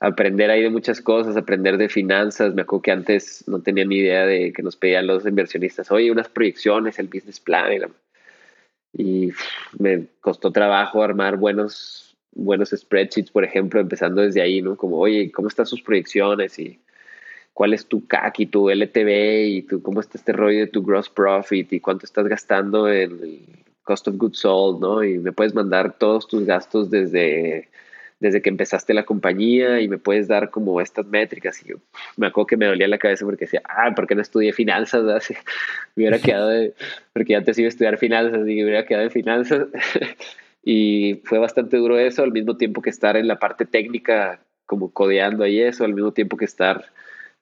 [0.00, 2.54] aprender ahí de muchas cosas, aprender de finanzas.
[2.54, 6.10] Me acuerdo que antes no tenía ni idea de que nos pedían los inversionistas, oye,
[6.10, 7.90] unas proyecciones, el business plan.
[8.92, 9.32] Y,
[9.78, 12.07] me costó trabajo armar buenos,
[12.38, 14.76] buenos spreadsheets, por ejemplo, empezando desde ahí, ¿no?
[14.76, 16.58] Como, oye, ¿cómo están sus proyecciones?
[16.58, 16.78] Y
[17.52, 20.82] cuál es tu CAC y tu LTV y tu, cómo está este rollo de tu
[20.82, 23.40] gross profit y cuánto estás gastando en el
[23.82, 25.02] cost of goods sold, ¿no?
[25.02, 27.68] Y me puedes mandar todos tus gastos desde
[28.20, 31.62] desde que empezaste la compañía y me puedes dar como estas métricas.
[31.64, 31.76] Y yo
[32.16, 35.02] me acuerdo que me dolía la cabeza porque decía, ah, ¿por qué no estudié finanzas?
[35.94, 36.74] me hubiera quedado, de,
[37.12, 39.68] porque antes iba a estudiar finanzas y me hubiera quedado en finanzas.
[40.70, 44.90] y fue bastante duro eso, al mismo tiempo que estar en la parte técnica, como
[44.92, 46.84] codeando ahí eso, al mismo tiempo que estar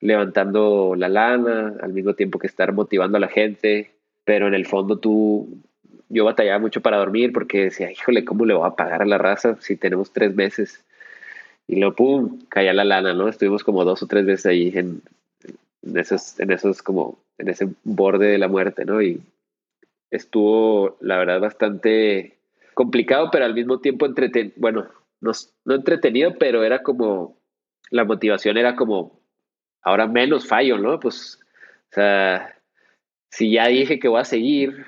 [0.00, 3.90] levantando la lana, al mismo tiempo que estar motivando a la gente,
[4.24, 5.58] pero en el fondo tú
[6.08, 9.18] yo batallaba mucho para dormir porque decía, híjole, ¿cómo le voy a pagar a la
[9.18, 10.84] raza si tenemos tres meses?
[11.66, 13.28] Y luego, pum, caía la lana, ¿no?
[13.28, 15.02] Estuvimos como dos o tres veces ahí en,
[15.82, 19.02] en esos, en esos como, en ese borde de la muerte, ¿no?
[19.02, 19.20] Y
[20.12, 22.35] estuvo, la verdad, bastante
[22.76, 24.86] complicado, pero al mismo tiempo entretenido, bueno,
[25.22, 25.32] no,
[25.64, 27.40] no entretenido, pero era como,
[27.90, 29.18] la motivación era como,
[29.82, 31.00] ahora menos fallo, ¿no?
[31.00, 31.40] Pues,
[31.90, 32.54] o sea,
[33.32, 34.84] si ya dije que voy a seguir,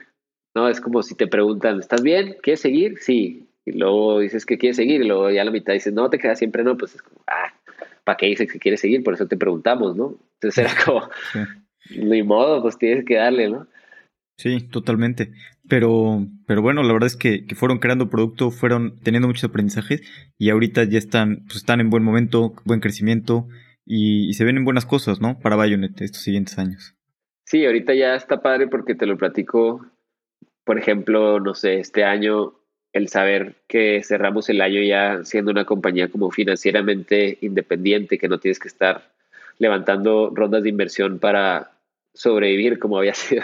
[0.54, 0.68] ¿no?
[0.68, 2.36] Es como si te preguntan, ¿estás bien?
[2.42, 2.98] ¿Quieres seguir?
[2.98, 3.48] Sí.
[3.64, 6.18] y luego dices que quieres seguir, y luego ya a la mitad dices, no, te
[6.18, 7.54] quedas siempre no, pues es como, ah,
[8.04, 9.02] ¿para qué dices que quieres seguir?
[9.02, 10.14] Por eso te preguntamos, ¿no?
[10.34, 11.08] Entonces era como,
[11.90, 13.66] ni modo, pues tienes que darle, ¿no?
[14.36, 15.32] Sí, totalmente.
[15.68, 20.02] Pero, pero bueno, la verdad es que, que, fueron creando producto, fueron teniendo muchos aprendizajes
[20.38, 23.48] y ahorita ya están, pues están en buen momento, buen crecimiento
[23.90, 25.38] y, se ven en buenas cosas, ¿no?
[25.40, 26.94] Para Bayonet estos siguientes años.
[27.44, 29.86] Sí, ahorita ya está padre porque te lo platico,
[30.64, 32.54] por ejemplo, no sé, este año
[32.92, 38.38] el saber que cerramos el año ya siendo una compañía como financieramente independiente, que no
[38.38, 39.10] tienes que estar
[39.58, 41.72] levantando rondas de inversión para
[42.12, 43.42] sobrevivir como había sido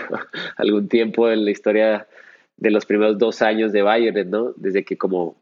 [0.56, 2.06] algún tiempo en la historia
[2.56, 4.52] de los primeros dos años de Bayern, ¿no?
[4.56, 5.36] Desde que como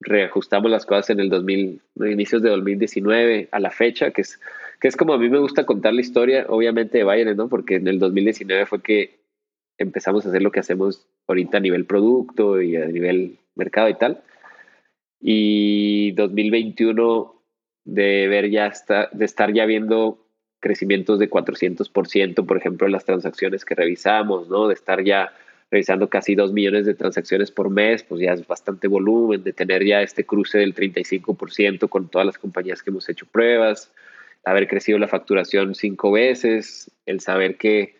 [0.00, 4.40] reajustamos las cosas en el 2000, inicios de 2019 a la fecha, que es,
[4.80, 7.48] que es como a mí me gusta contar la historia, obviamente, de Bayern, ¿no?
[7.48, 9.20] Porque en el 2019 fue que
[9.78, 13.94] empezamos a hacer lo que hacemos ahorita a nivel producto y a nivel mercado y
[13.94, 14.22] tal.
[15.20, 17.34] Y 2021
[17.84, 20.18] de ver ya está, de estar ya viendo
[20.60, 24.68] crecimientos de 400%, por ejemplo, las transacciones que revisamos, ¿no?
[24.68, 25.32] De estar ya
[25.70, 29.84] revisando casi 2 millones de transacciones por mes, pues ya es bastante volumen, de tener
[29.84, 33.92] ya este cruce del 35% con todas las compañías que hemos hecho pruebas,
[34.44, 37.94] haber crecido la facturación cinco veces, el saber que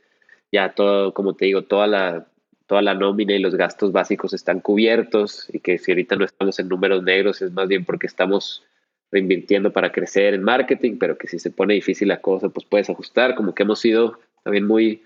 [0.51, 2.27] ya todo, como te digo, toda la,
[2.67, 6.59] toda la nómina y los gastos básicos están cubiertos y que si ahorita no estamos
[6.59, 8.65] en números negros es más bien porque estamos
[9.13, 12.91] reinvirtiendo para crecer en marketing, pero que si se pone difícil la cosa, pues puedes
[12.91, 15.03] ajustar, como que hemos sido también muy,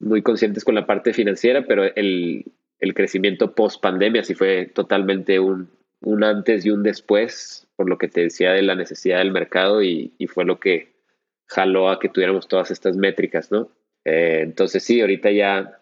[0.00, 2.44] muy conscientes con la parte financiera, pero el,
[2.78, 5.70] el crecimiento post pandemia sí fue totalmente un,
[6.00, 9.82] un, antes y un después, por lo que te decía de la necesidad del mercado
[9.82, 10.92] y, y fue lo que
[11.46, 13.70] jaló a que tuviéramos todas estas métricas, ¿no?
[14.04, 15.80] Eh, entonces sí, ahorita ya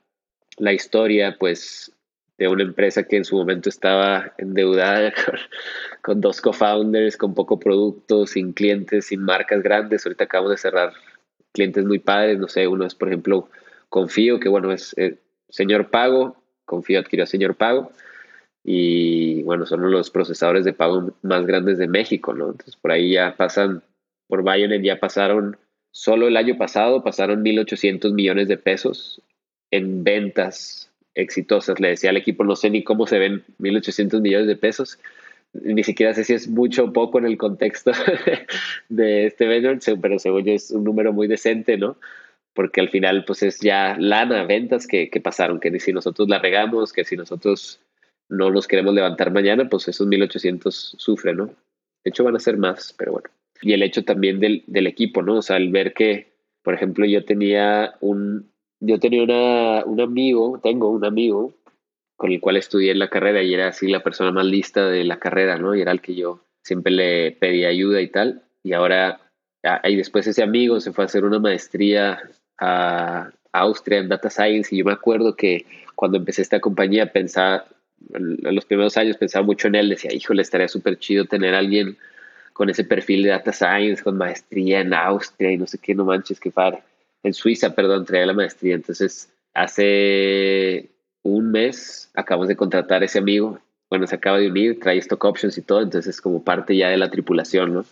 [0.59, 1.93] la historia, pues,
[2.39, 5.13] de una empresa que en su momento estaba endeudada
[6.03, 10.05] con, dos co-founders, con poco producto, sin clientes, sin marcas grandes.
[10.05, 10.93] Ahorita acabamos de cerrar
[11.53, 13.49] clientes muy padres, no sé, uno es, por ejemplo,
[13.89, 15.19] Confío, que bueno, es eh,
[15.49, 17.93] Señor Pago, Confío adquirió a Señor Pago,
[18.65, 22.47] y bueno, son los procesadores de pago más grandes de México, ¿no?
[22.47, 23.83] Entonces por ahí ya pasan,
[24.27, 25.57] por Bionet ya pasaron
[25.97, 29.23] Solo el año pasado pasaron 1.800 millones de pesos
[29.71, 31.81] en ventas exitosas.
[31.81, 34.99] Le decía al equipo, no sé ni cómo se ven 1.800 millones de pesos.
[35.55, 37.93] Ni siquiera sé si es mucho o poco en el contexto
[38.91, 41.97] de este vendor, pero según yo es un número muy decente, ¿no?
[42.57, 46.41] Porque al final, pues es ya lana, ventas que, que pasaron, que si nosotros la
[46.41, 47.81] regamos, que si nosotros
[48.29, 51.47] no nos queremos levantar mañana, pues esos 1.800 sufren, ¿no?
[51.47, 53.31] De hecho, van a ser más, pero bueno
[53.63, 55.37] y el hecho también del, del equipo, ¿no?
[55.39, 56.33] O sea, el ver que,
[56.63, 58.51] por ejemplo, yo tenía un,
[58.81, 61.55] yo tenía una, un amigo, tengo un amigo
[62.17, 65.05] con el cual estudié en la carrera y era así la persona más lista de
[65.05, 65.75] la carrera, ¿no?
[65.75, 68.43] Y era el que yo siempre le pedía ayuda y tal.
[68.63, 69.21] Y ahora,
[69.85, 72.23] y después ese amigo se fue a hacer una maestría
[72.59, 77.67] a Austria en Data Science y yo me acuerdo que cuando empecé esta compañía pensaba,
[78.13, 81.97] en los primeros años pensaba mucho en él, decía, híjole, estaría súper chido tener alguien
[82.53, 86.05] con ese perfil de data science, con maestría en Austria y no sé qué, no
[86.05, 86.83] manches, que para
[87.23, 88.75] en Suiza, perdón, traía la maestría.
[88.75, 90.91] Entonces, hace
[91.23, 93.59] un mes acabamos de contratar a ese amigo.
[93.91, 96.97] Bueno, se acaba de unir, trae stock options y todo, entonces como parte ya de
[96.97, 97.85] la tripulación, ¿no?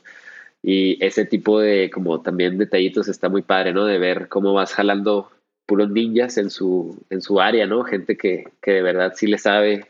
[0.66, 3.84] Y ese tipo de, como también detallitos está muy padre, ¿no?
[3.84, 5.30] De ver cómo vas jalando
[5.66, 7.84] puros ninjas en su, en su área, ¿no?
[7.84, 9.86] Gente que, que de verdad sí le sabe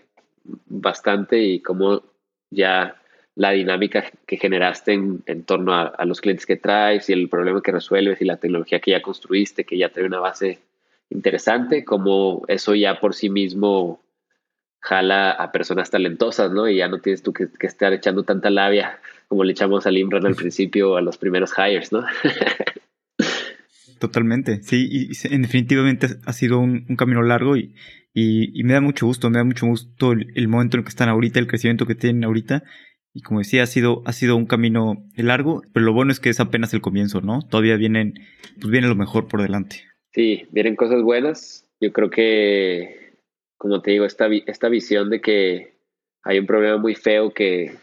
[0.67, 2.03] bastante y cómo
[2.51, 2.97] ya
[3.37, 7.73] la dinámica que generaste en, torno a, los clientes que traes y el problema que
[7.73, 10.61] resuelves y la tecnología que ya construiste, que ya trae una base
[11.11, 14.01] interesante, como eso ya por sí mismo
[14.81, 16.69] jala a personas talentosas, ¿no?
[16.69, 20.27] Y ya no tienes tú que, estar echando tanta labia como le echamos al Imran
[20.27, 22.05] al principio a los primeros hires, ¿no?
[23.99, 25.09] Totalmente, sí, y,
[25.39, 27.75] definitivamente ha sido un, camino largo y,
[28.13, 30.91] y, me da mucho gusto, me da mucho gusto el, el, momento en el que
[30.91, 32.65] están ahorita, el crecimiento que tienen ahorita
[33.15, 36.31] y como decía, ha sido, ha sido un camino largo, pero lo bueno es que
[36.31, 37.43] es apenas el comienzo, ¿no?
[37.49, 38.15] Todavía vienen,
[38.61, 39.83] pues viene lo mejor por delante.
[40.13, 41.65] Sí, vienen cosas buenas.
[41.81, 43.15] Yo creo que,
[43.57, 45.75] como te digo, esta, esta visión de que
[46.25, 47.77] hay un problema muy feo que,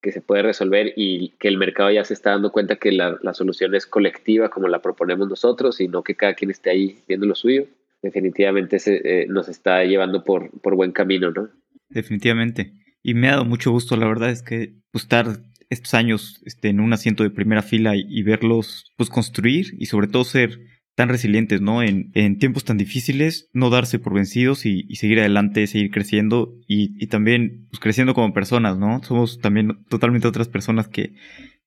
[0.00, 3.18] que se puede resolver y que el mercado ya se está dando cuenta que la,
[3.22, 6.98] la solución es colectiva como la proponemos nosotros y no que cada quien esté ahí
[7.08, 7.66] viendo lo suyo,
[8.02, 11.48] definitivamente se, eh, nos está llevando por, por buen camino, ¿no?
[11.88, 12.72] Definitivamente
[13.06, 15.38] y me ha dado mucho gusto, la verdad es que pues, estar
[15.70, 20.08] estos años este, en un asiento de primera fila y, verlos pues construir y sobre
[20.08, 20.58] todo ser
[20.96, 21.82] tan resilientes, ¿no?
[21.82, 27.06] En, en tiempos tan difíciles, no darse por vencidos y, seguir adelante, seguir creciendo y,
[27.08, 29.02] también pues, creciendo como personas, ¿no?
[29.02, 31.12] Somos también totalmente otras personas que,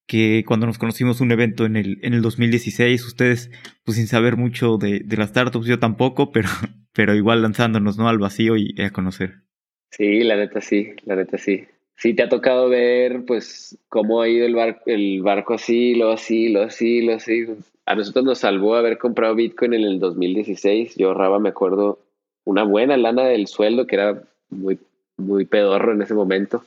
[0.08, 3.52] que cuando nos conocimos un evento en el, en el 2016, ustedes,
[3.86, 6.50] pues sin saber mucho de, de las startups, yo tampoco, pero,
[6.94, 8.10] pero igual lanzándonos, ¿no?
[8.10, 9.44] Al vacío y, a conocer.
[9.92, 11.66] Sí, la neta sí, la neta sí.
[11.96, 16.12] Sí, te ha tocado ver, pues, cómo ha ido el barco, el barco así, lo
[16.12, 17.46] así, lo así, lo así.
[17.90, 20.96] A nosotros nos salvó haber comprado Bitcoin en el 2016.
[20.96, 21.98] Yo ahorraba, me acuerdo,
[22.44, 24.22] una buena lana del sueldo, que era
[24.52, 24.78] muy,
[25.18, 26.64] muy pedorro en ese momento.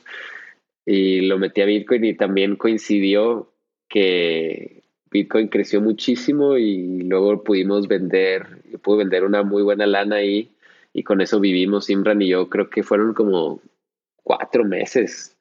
[0.85, 3.47] Y lo metí a Bitcoin y también coincidió
[3.87, 10.17] que Bitcoin creció muchísimo y luego pudimos vender, yo pude vender una muy buena lana
[10.17, 10.49] ahí
[10.91, 13.61] y con eso vivimos Imran y yo creo que fueron como
[14.23, 15.37] cuatro meses.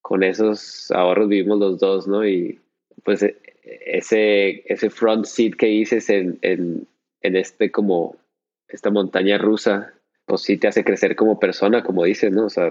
[0.00, 2.26] Con esos ahorros vivimos los dos, ¿no?
[2.26, 2.58] Y
[3.04, 3.22] pues
[3.66, 6.86] ese, ese front seat que dices en, en,
[7.22, 8.16] en este como
[8.68, 9.92] esta montaña rusa,
[10.24, 12.46] pues sí te hace crecer como persona, como dices, ¿no?
[12.46, 12.70] O sea,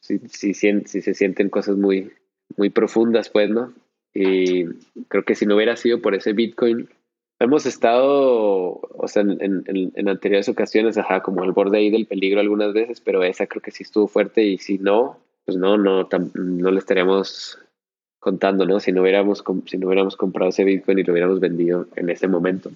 [0.00, 2.12] sí, sí, sí, se sienten cosas muy,
[2.56, 3.72] muy profundas, pues, ¿no?
[4.14, 4.64] Y
[5.08, 6.88] creo que si no hubiera sido por ese Bitcoin,
[7.38, 12.06] hemos estado, o sea, en, en, en, anteriores ocasiones, ajá, como al borde ahí del
[12.06, 15.76] peligro algunas veces, pero esa creo que sí estuvo fuerte y si no, pues no,
[15.76, 17.58] no, no le estaríamos
[18.26, 18.80] contando, ¿no?
[18.80, 22.26] Si no hubiéramos, si no hubiéramos comprado ese Bitcoin y lo hubiéramos vendido en ese
[22.26, 22.70] momento.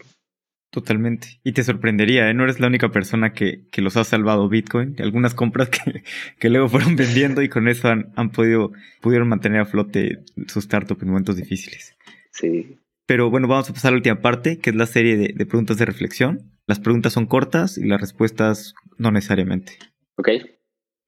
[0.70, 1.40] Totalmente.
[1.42, 2.34] Y te sorprendería, ¿eh?
[2.34, 4.94] No eres la única persona que, que los ha salvado Bitcoin.
[5.00, 6.04] Algunas compras que,
[6.38, 8.70] que luego fueron vendiendo y con eso han, han podido,
[9.00, 11.96] pudieron mantener a flote su startup en momentos difíciles.
[12.30, 12.78] Sí,
[13.10, 15.78] pero bueno, vamos a pasar a la última parte, que es la serie de, preguntas
[15.78, 16.52] de reflexión.
[16.68, 19.72] Las preguntas son cortas y las respuestas no necesariamente.
[20.16, 20.28] Ok.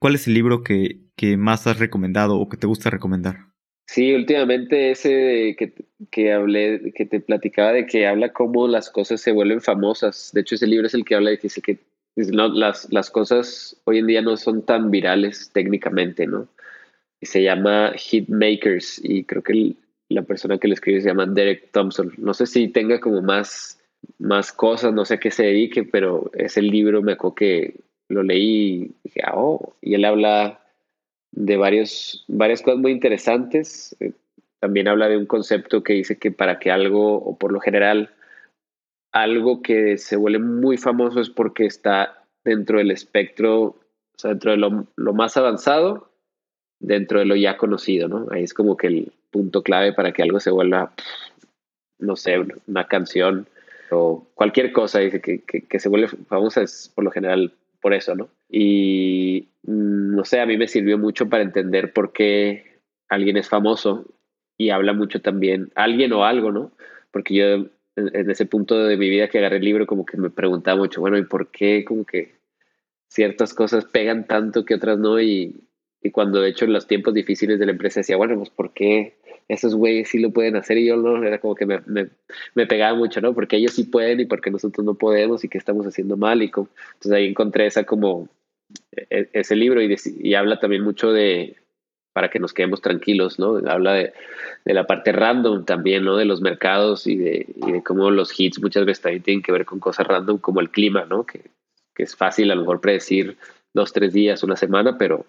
[0.00, 0.98] ¿Cuál es el libro que,
[1.38, 3.51] más has recomendado o que te gusta recomendar?
[3.86, 5.72] Sí, últimamente ese que,
[6.10, 10.30] que hablé, que te platicaba de que habla cómo las cosas se vuelven famosas.
[10.32, 11.78] De hecho, ese libro es el que habla de que que
[12.16, 16.48] las, las cosas hoy en día no son tan virales técnicamente, ¿no?
[17.20, 19.76] Y se llama Hitmakers y creo que el,
[20.08, 22.12] la persona que lo escribe se llama Derek Thompson.
[22.18, 23.80] No sé si tenga como más,
[24.18, 27.74] más cosas, no sé a qué se dedique, pero ese libro me acuerdo que
[28.08, 30.61] lo leí y dije, ah, oh, y él habla
[31.32, 33.96] de varios, varias cosas muy interesantes.
[34.00, 34.12] Eh,
[34.60, 38.10] también habla de un concepto que dice que para que algo, o por lo general,
[39.12, 43.76] algo que se vuelve muy famoso es porque está dentro del espectro, o
[44.16, 46.10] sea, dentro de lo, lo más avanzado,
[46.80, 48.28] dentro de lo ya conocido, ¿no?
[48.30, 50.92] Ahí es como que el, punto clave para que algo se vuelva,
[51.98, 52.36] no sé,
[52.68, 53.48] una canción
[53.90, 58.14] o cualquier cosa dice que, que, se vuelve famosa es por lo general por eso,
[58.14, 58.28] ¿no?
[58.54, 63.48] Y mm, no sé, a mí me sirvió mucho para entender por qué alguien es
[63.48, 64.06] famoso
[64.58, 66.70] y habla mucho también, alguien o algo, ¿no?
[67.10, 67.44] Porque yo
[67.96, 71.00] en, ese punto de mi vida que agarré el libro como que me preguntaba mucho,
[71.00, 72.34] bueno, ¿y por qué como que
[73.08, 75.18] ciertas cosas pegan tanto que otras no?
[75.18, 75.56] Y,
[76.02, 78.74] y cuando de hecho en los tiempos difíciles de la empresa decía, bueno, pues ¿por
[78.74, 79.16] qué
[79.48, 82.96] esos güeyes sí lo pueden hacer y yo no, era como que me, me, pegaba
[82.96, 83.34] mucho, ¿no?
[83.34, 86.50] Porque ellos sí pueden y porque nosotros no podemos y qué estamos haciendo mal y
[86.50, 88.28] como, entonces ahí encontré esa como
[89.10, 91.56] ese libro y, y habla también mucho de
[92.12, 93.56] para que nos quedemos tranquilos, ¿no?
[93.66, 94.12] Habla de,
[94.64, 96.16] de, la parte random también, ¿no?
[96.16, 99.52] De los mercados y de, y de cómo los hits muchas veces también tienen que
[99.52, 101.24] ver con cosas random como el clima, ¿no?
[101.24, 101.40] Que,
[101.94, 103.38] que es fácil a lo mejor predecir
[103.72, 105.26] dos, tres días, una semana, pero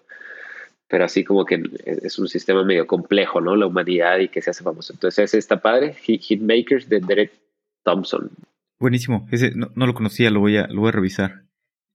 [0.86, 3.56] pero así como que es un sistema medio complejo, ¿no?
[3.56, 4.92] La humanidad y que se hace famoso.
[4.92, 7.32] Entonces ese está padre, Hitmakers de Derek
[7.82, 8.30] Thompson.
[8.78, 11.43] Buenísimo, ese no, lo conocía, lo voy, a, lo voy a revisar.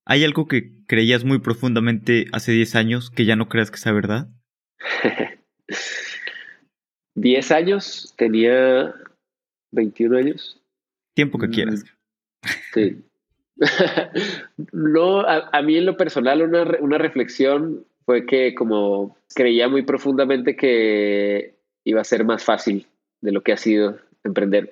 [0.10, 3.92] ¿Hay algo que creías muy profundamente hace 10 años que ya no creas que sea
[3.92, 4.28] verdad?
[7.14, 8.96] 10 años, tenía
[9.70, 10.60] 21 años.
[11.14, 11.86] Tiempo que quieras.
[12.74, 13.04] Sí.
[14.72, 20.56] no, a, mí en lo personal una, una reflexión fue que como creía muy profundamente
[20.56, 21.54] que
[21.84, 22.88] iba a ser más fácil
[23.22, 24.72] de lo que ha sido emprender.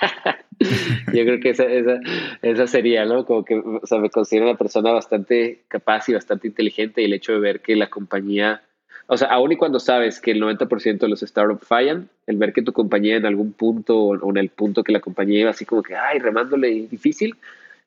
[1.12, 2.00] Yo creo que esa, esa,
[2.42, 3.24] esa, sería, ¿no?
[3.24, 7.14] Como que, o sea, me considero una persona bastante capaz y bastante inteligente y el
[7.14, 8.62] hecho de ver que la compañía,
[9.06, 12.52] o sea, aún y cuando sabes que el 90% de los startups fallan, el ver
[12.52, 15.64] que tu compañía en algún punto o en el punto que la compañía iba así
[15.64, 17.36] como que, ay, remándole difícil,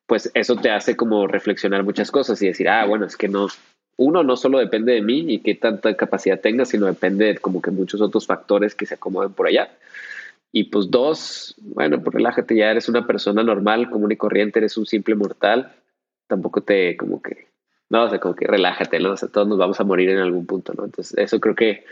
[0.07, 3.47] pues eso te hace como reflexionar muchas cosas y decir, ah, bueno, es que no,
[3.97, 7.61] uno no solo depende de mí y qué tanta capacidad tenga, sino depende de como
[7.61, 9.69] que muchos otros factores que se acomoden por allá.
[10.53, 14.77] Y pues dos, bueno, pues relájate, ya eres una persona normal, común y corriente, eres
[14.77, 15.73] un simple mortal.
[16.27, 17.47] Tampoco te como que,
[17.89, 19.11] no, o sea, como que relájate, ¿no?
[19.11, 20.85] O sea, todos nos vamos a morir en algún punto, ¿no?
[20.85, 21.83] Entonces, eso creo que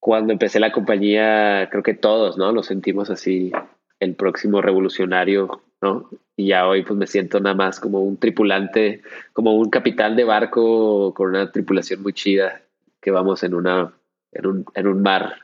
[0.00, 2.50] cuando empecé la compañía, creo que todos, ¿no?
[2.52, 3.52] Lo sentimos así,
[4.00, 6.08] el próximo revolucionario ¿no?
[6.36, 10.24] Y ya hoy pues me siento nada más como un tripulante, como un capitán de
[10.24, 12.62] barco con una tripulación muy chida
[13.00, 13.92] que vamos en una
[14.30, 15.34] en un, en un mar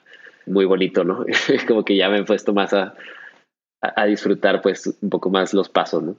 [0.48, 1.24] muy bonito, ¿no?
[1.68, 2.94] como que ya me he puesto más a,
[3.80, 6.16] a, disfrutar pues un poco más los pasos, ¿no?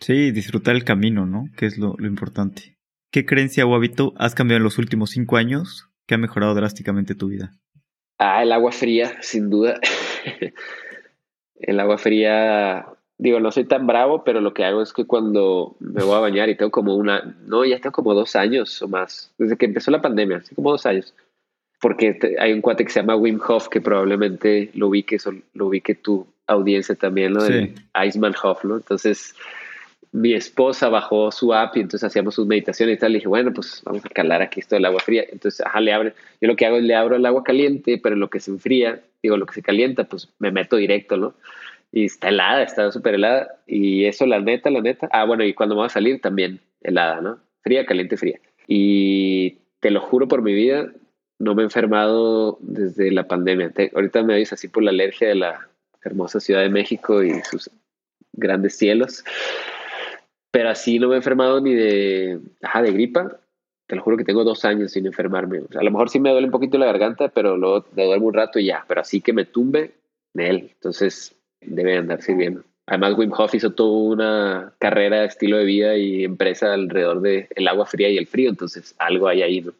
[0.00, 1.48] Sí, disfrutar el camino, ¿no?
[1.56, 2.76] Que es lo, lo importante.
[3.12, 7.14] ¿Qué creencia o hábito has cambiado en los últimos cinco años que ha mejorado drásticamente
[7.14, 7.52] tu vida?
[8.18, 9.80] Ah, el agua fría, sin duda.
[11.56, 12.86] el agua fría,
[13.18, 16.20] digo, no soy tan bravo, pero lo que hago es que cuando me voy a
[16.20, 19.66] bañar y tengo como una, no, ya tengo como dos años o más, desde que
[19.66, 21.14] empezó la pandemia, así como dos años,
[21.84, 25.66] porque hay un cuate que se llama Wim Hof que probablemente lo ubiques o lo
[25.66, 27.42] ubique tu audiencia también, ¿no?
[27.42, 27.74] Sí.
[28.06, 28.76] Iceman Hof, ¿no?
[28.76, 29.34] Entonces,
[30.10, 33.12] mi esposa bajó su app y entonces hacíamos sus meditaciones y tal.
[33.12, 35.26] Le dije, bueno, pues vamos a calar aquí esto del agua fría.
[35.30, 36.14] Entonces, ajá, le abre.
[36.40, 39.02] Yo lo que hago es le abro el agua caliente, pero lo que se enfría,
[39.22, 41.34] digo, lo que se calienta, pues me meto directo, ¿no?
[41.92, 43.60] Y está helada, está súper helada.
[43.66, 45.06] Y eso, la neta, la neta.
[45.12, 47.40] Ah, bueno, y cuando me va a salir también helada, ¿no?
[47.60, 48.40] Fría, caliente, fría.
[48.66, 50.90] Y te lo juro por mi vida,
[51.38, 53.72] no me he enfermado desde la pandemia.
[53.94, 55.68] ahorita me veis así por la alergia de la
[56.02, 57.70] hermosa Ciudad de México y sus
[58.32, 59.24] grandes cielos
[60.54, 63.40] pero así no me he enfermado ni de, ajá, de gripa.
[63.88, 65.62] Te lo juro que tengo dos años sin enfermarme.
[65.76, 68.34] a lo mejor sí me duele un poquito la garganta, pero luego me duermo un
[68.34, 68.84] rato y ya.
[68.86, 69.94] Pero así que me tumbe,
[70.32, 70.70] de él.
[70.74, 72.62] Entonces debe andar sirviendo.
[72.86, 77.66] Además, Wim Hof hizo toda una carrera, estilo de vida y empresa alrededor del el
[77.66, 78.48] agua fría y el frío.
[78.48, 79.72] Entonces, algo hay ahí, ¿no?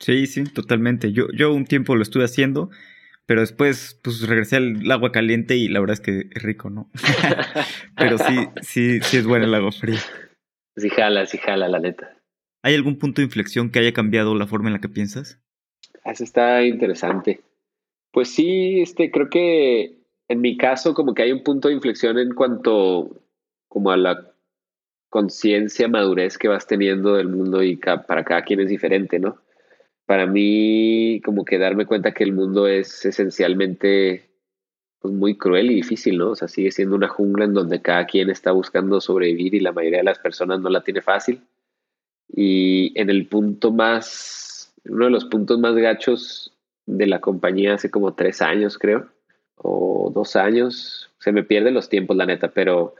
[0.00, 1.12] Sí, sí, totalmente.
[1.12, 2.70] Yo, yo un tiempo lo estuve haciendo
[3.26, 6.90] pero después, pues regresé al agua caliente y la verdad es que es rico, ¿no?
[7.96, 10.00] Pero sí, sí, sí es bueno el agua fría.
[10.76, 12.14] Sí jala, sí jala, la neta.
[12.62, 15.40] ¿Hay algún punto de inflexión que haya cambiado la forma en la que piensas?
[16.04, 17.40] Eso está interesante.
[18.12, 22.18] Pues sí, este, creo que en mi caso como que hay un punto de inflexión
[22.18, 23.22] en cuanto
[23.68, 24.32] como a la
[25.08, 29.38] conciencia, madurez que vas teniendo del mundo y para cada quien es diferente, ¿no?
[30.06, 34.30] Para mí como que darme cuenta que el mundo es esencialmente
[35.00, 36.30] pues, muy cruel y difícil, ¿no?
[36.30, 39.72] O sea, sigue siendo una jungla en donde cada quien está buscando sobrevivir y la
[39.72, 41.42] mayoría de las personas no la tiene fácil.
[42.28, 46.52] Y en el punto más, uno de los puntos más gachos
[46.86, 49.08] de la compañía hace como tres años, creo,
[49.56, 52.94] o dos años, se me pierden los tiempos, la neta, pero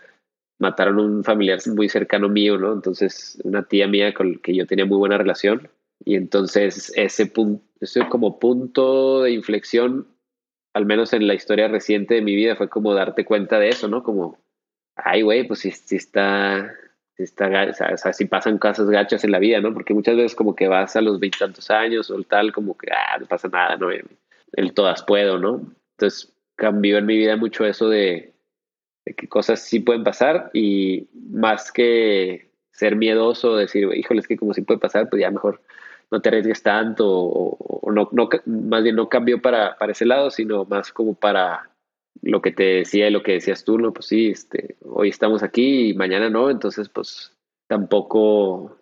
[0.59, 2.73] mataron a un familiar muy cercano mío, ¿no?
[2.73, 5.69] Entonces, una tía mía con la que yo tenía muy buena relación,
[6.05, 10.07] y entonces ese, punto, ese como punto de inflexión,
[10.75, 13.89] al menos en la historia reciente de mi vida, fue como darte cuenta de eso,
[13.89, 14.03] ¿no?
[14.03, 14.39] Como,
[14.97, 16.75] ay, güey, pues si, si está,
[17.17, 19.73] si está, o sea, si pasan cosas gachas en la vida, ¿no?
[19.73, 23.19] Porque muchas veces como que vas a los veintitantos años o tal, como que, ah,
[23.19, 23.89] no pasa nada, ¿no?
[23.91, 25.63] El todas puedo, ¿no?
[25.93, 28.35] Entonces cambió en mi vida mucho eso de,
[29.17, 34.55] que cosas sí pueden pasar y más que ser miedoso, decir, híjole, es que como
[34.55, 35.63] sí puede pasar, pues ya mejor
[36.15, 40.31] no te arriesgues tanto o, no, no, más bien no cambió para, para ese lado,
[40.31, 41.71] sino más como para
[42.23, 45.43] lo que te decía y lo que decías tú, no, pues sí, este, hoy estamos
[45.43, 47.33] aquí y mañana no, entonces pues
[47.67, 48.79] tampoco, o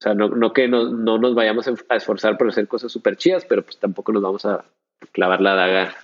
[0.00, 3.44] sea, no, no que no, no nos vayamos a esforzar por hacer cosas súper chidas,
[3.44, 4.64] pero pues tampoco nos vamos a
[5.10, 5.94] clavar la daga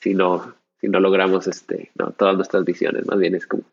[0.00, 3.64] si no, si no logramos este, no, todas nuestras visiones, más bien es como,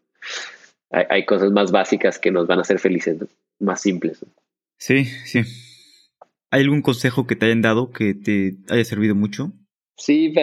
[0.91, 3.17] hay, hay cosas más básicas que nos van a hacer felices,
[3.59, 4.25] más simples.
[4.77, 5.43] Sí, sí.
[6.51, 9.51] ¿Hay algún consejo que te hayan dado que te haya servido mucho?
[9.97, 10.33] Sí,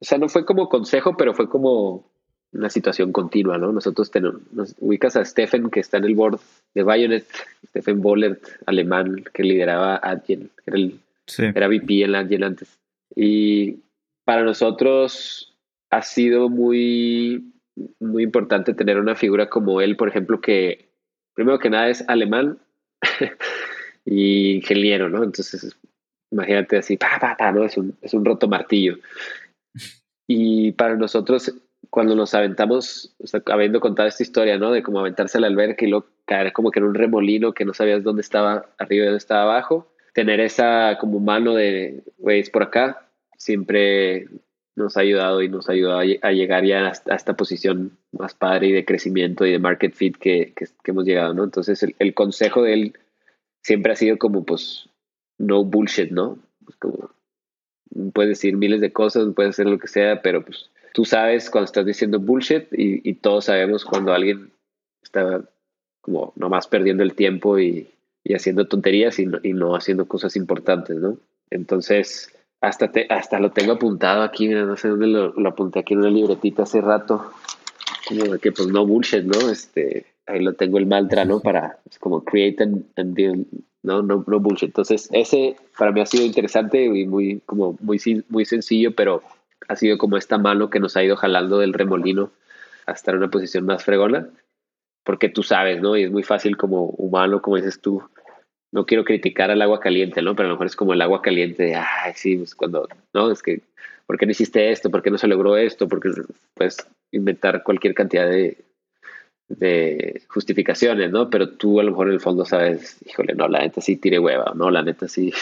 [0.00, 2.10] o sea, no fue como consejo, pero fue como
[2.52, 3.72] una situación continua, ¿no?
[3.72, 6.40] Nosotros tenemos, nos ubicas a Stephen, que está en el board
[6.74, 7.26] de Bayonet,
[7.68, 11.00] Stephen Bollert, alemán, que lideraba Adyen, era, el,
[11.38, 12.78] era VP en Adyen antes.
[13.14, 13.80] Y
[14.24, 15.54] para nosotros
[15.90, 17.52] ha sido muy,
[18.00, 20.88] muy importante tener una figura como él, por ejemplo, que
[21.34, 22.58] primero que nada es alemán.
[24.06, 25.24] y ingeniero, ¿no?
[25.24, 25.76] Entonces,
[26.30, 27.64] imagínate así, pa, pa, pa, ¿no?
[27.64, 28.98] Es un, es un roto martillo.
[30.28, 31.52] Y para nosotros,
[31.90, 34.70] cuando nos aventamos, o sea, habiendo contado esta historia, ¿no?
[34.70, 37.74] De cómo aventarse al alberca y luego caer como que en un remolino que no
[37.74, 42.50] sabías dónde estaba arriba y dónde estaba abajo, tener esa como mano de, güey, es
[42.50, 44.28] por acá, siempre
[44.76, 48.68] nos ha ayudado y nos ha ayudado a, llegar ya a, esta posición más padre
[48.68, 51.44] y de crecimiento y de market fit que, que, hemos llegado, ¿no?
[51.44, 52.98] Entonces, el, el consejo de él
[53.66, 54.88] siempre ha sido como, pues,
[55.38, 56.38] no bullshit, ¿no?
[56.64, 57.10] Pues como,
[58.12, 61.64] puedes decir miles de cosas, puedes hacer lo que sea, pero pues tú sabes cuando
[61.64, 64.52] estás diciendo bullshit y, todos sabemos cuando alguien
[65.02, 65.42] está
[66.00, 67.88] como nomás perdiendo el tiempo y,
[68.32, 71.18] haciendo tonterías y no, haciendo cosas importantes, ¿no?
[71.50, 75.94] Entonces, hasta, te, hasta lo tengo apuntado aquí, no sé dónde lo, lo, apunté aquí
[75.94, 77.32] en una libretita hace rato.
[78.08, 79.50] como que pues no bullshit, ¿no?
[79.50, 81.40] Este, ahí lo tengo el mantra, ¿no?
[81.40, 83.46] Para pues, como create and, deal,
[83.82, 84.02] ¿no?
[84.02, 84.24] ¿no?
[84.26, 84.68] No bullshit.
[84.68, 89.22] Entonces, ese para mí ha sido interesante y muy, como muy, muy sencillo, pero
[89.68, 92.30] ha sido como esta mano que nos ha ido jalando del remolino
[92.86, 94.28] hasta una posición más fregona,
[95.04, 95.96] porque tú sabes, ¿no?
[95.96, 98.02] Y es muy fácil como humano, como dices tú,
[98.72, 100.36] no quiero criticar al agua caliente, ¿no?
[100.36, 103.30] Pero a lo mejor es como el agua caliente de, ay, sí, pues cuando, ¿no?
[103.30, 103.60] Es que,
[104.06, 104.90] ¿por qué no hiciste esto?
[104.90, 105.88] ¿Por qué no se logró esto?
[105.88, 106.10] Porque
[106.54, 108.58] puedes inventar cualquier cantidad de,
[109.48, 111.30] de justificaciones, ¿no?
[111.30, 114.18] Pero tú a lo mejor en el fondo sabes, híjole, no, la neta sí tiré
[114.18, 115.32] hueva, no, la neta sí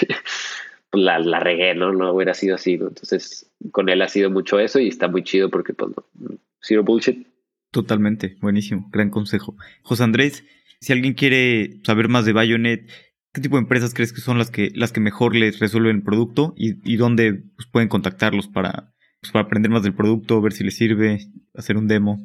[0.92, 1.92] la, la regué, ¿no?
[1.92, 2.88] No hubiera sido así, ¿no?
[2.88, 6.84] Entonces, con él ha sido mucho eso y está muy chido porque, pues, no, zero
[6.84, 7.26] bullshit.
[7.70, 9.56] Totalmente, buenísimo, gran consejo.
[9.82, 10.44] José Andrés,
[10.80, 12.88] si alguien quiere saber más de Bayonet,
[13.32, 16.02] ¿qué tipo de empresas crees que son las que, las que mejor les resuelven el
[16.02, 20.52] producto y, y dónde pues, pueden contactarlos para, pues, para aprender más del producto, ver
[20.52, 21.18] si les sirve,
[21.54, 22.18] hacer un demo?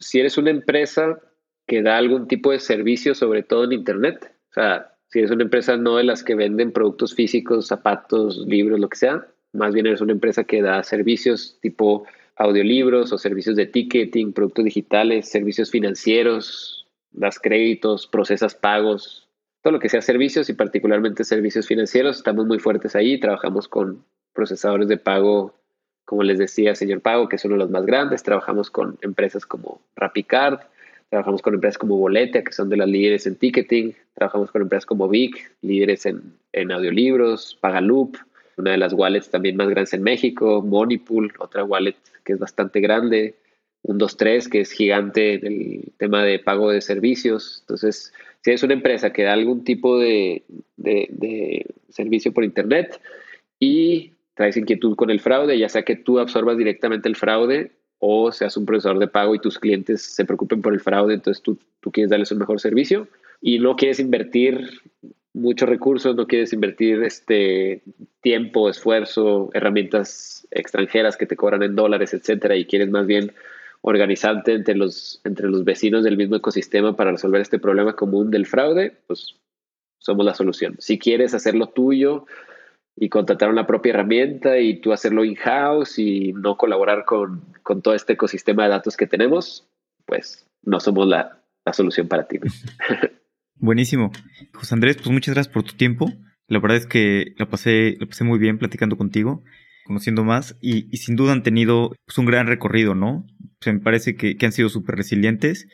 [0.00, 1.20] Si eres una empresa
[1.66, 5.44] que da algún tipo de servicio, sobre todo en Internet, o sea, si eres una
[5.44, 9.86] empresa no de las que venden productos físicos, zapatos, libros, lo que sea, más bien
[9.86, 15.70] eres una empresa que da servicios tipo audiolibros o servicios de ticketing, productos digitales, servicios
[15.70, 19.28] financieros, das créditos, procesas pagos,
[19.62, 24.04] todo lo que sea servicios y particularmente servicios financieros, estamos muy fuertes ahí, trabajamos con
[24.32, 25.59] procesadores de pago,
[26.10, 29.46] como les decía, señor Pago, que es uno de los más grandes, trabajamos con empresas
[29.46, 30.58] como RapiCard,
[31.08, 33.94] Trabajamos con empresas como Boletia, que son de las líderes en ticketing.
[34.14, 37.56] Trabajamos con empresas como Vic, líderes en, en audiolibros.
[37.60, 38.16] Pagaloop,
[38.56, 40.62] una de las wallets también más grandes en México.
[40.62, 43.34] Moneypool, otra wallet que es bastante grande.
[43.82, 47.58] 123, que es gigante en el tema de pago de servicios.
[47.62, 50.42] Entonces, si es una empresa que da algún tipo de,
[50.76, 53.00] de, de servicio por Internet
[53.58, 58.32] y traes inquietud con el fraude, ya sea que tú absorbas directamente el fraude o
[58.32, 61.58] seas un procesador de pago y tus clientes se preocupen por el fraude, entonces tú,
[61.80, 63.06] tú quieres darles un mejor servicio
[63.42, 64.80] y no quieres invertir
[65.34, 67.82] muchos recursos, no quieres invertir este
[68.22, 73.32] tiempo, esfuerzo, herramientas extranjeras que te cobran en dólares, etcétera, y quieres más bien
[73.82, 78.46] organizarte entre los, entre los vecinos del mismo ecosistema para resolver este problema común del
[78.46, 79.36] fraude, pues
[79.98, 80.76] somos la solución.
[80.78, 82.24] Si quieres hacerlo tuyo,
[82.96, 87.42] y contratar una propia herramienta y tú hacerlo in-house y no colaborar con,
[87.82, 89.68] todo este ecosistema de datos que tenemos,
[90.06, 91.36] pues no somos la,
[91.72, 92.40] solución para ti.
[93.54, 94.10] Buenísimo.
[94.54, 96.12] José Andrés, pues muchas gracias por tu tiempo.
[96.48, 99.44] La verdad es que la pasé, la pasé muy bien platicando contigo,
[99.84, 103.24] conociendo más y, sin duda han tenido pues, un gran recorrido, ¿no?
[103.64, 105.68] me parece que, que han sido súper resilientes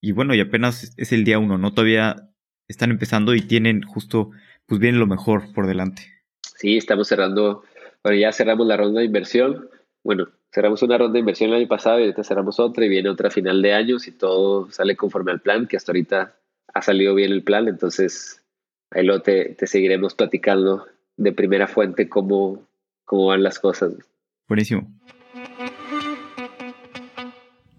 [0.00, 1.72] y bueno, y apenas es el día uno, ¿no?
[1.72, 2.28] Todavía
[2.68, 4.32] están empezando y tienen justo,
[4.66, 6.13] pues bien lo mejor por delante.
[6.54, 7.64] Sí, estamos cerrando,
[8.02, 9.68] bueno, ya cerramos la ronda de inversión.
[10.02, 13.08] Bueno, cerramos una ronda de inversión el año pasado y ahorita cerramos otra y viene
[13.08, 16.34] otra final de año y todo sale conforme al plan, que hasta ahorita
[16.72, 17.68] ha salido bien el plan.
[17.68, 18.42] Entonces,
[18.90, 20.86] ahí lo te, te seguiremos platicando
[21.16, 22.66] de primera fuente cómo,
[23.04, 23.94] cómo van las cosas.
[24.48, 24.88] Buenísimo.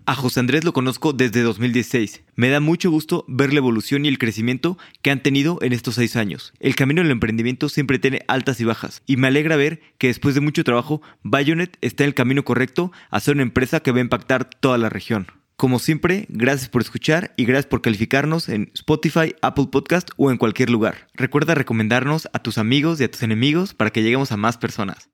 [0.08, 2.22] A José Andrés lo conozco desde 2016.
[2.36, 5.96] Me da mucho gusto ver la evolución y el crecimiento que han tenido en estos
[5.96, 6.54] seis años.
[6.60, 10.36] El camino del emprendimiento siempre tiene altas y bajas, y me alegra ver que después
[10.36, 13.98] de mucho trabajo, Bayonet está en el camino correcto a ser una empresa que va
[13.98, 15.26] a impactar toda la región.
[15.56, 20.38] Como siempre, gracias por escuchar y gracias por calificarnos en Spotify, Apple Podcast o en
[20.38, 21.08] cualquier lugar.
[21.16, 25.10] Recuerda recomendarnos a tus amigos y a tus enemigos para que lleguemos a más personas.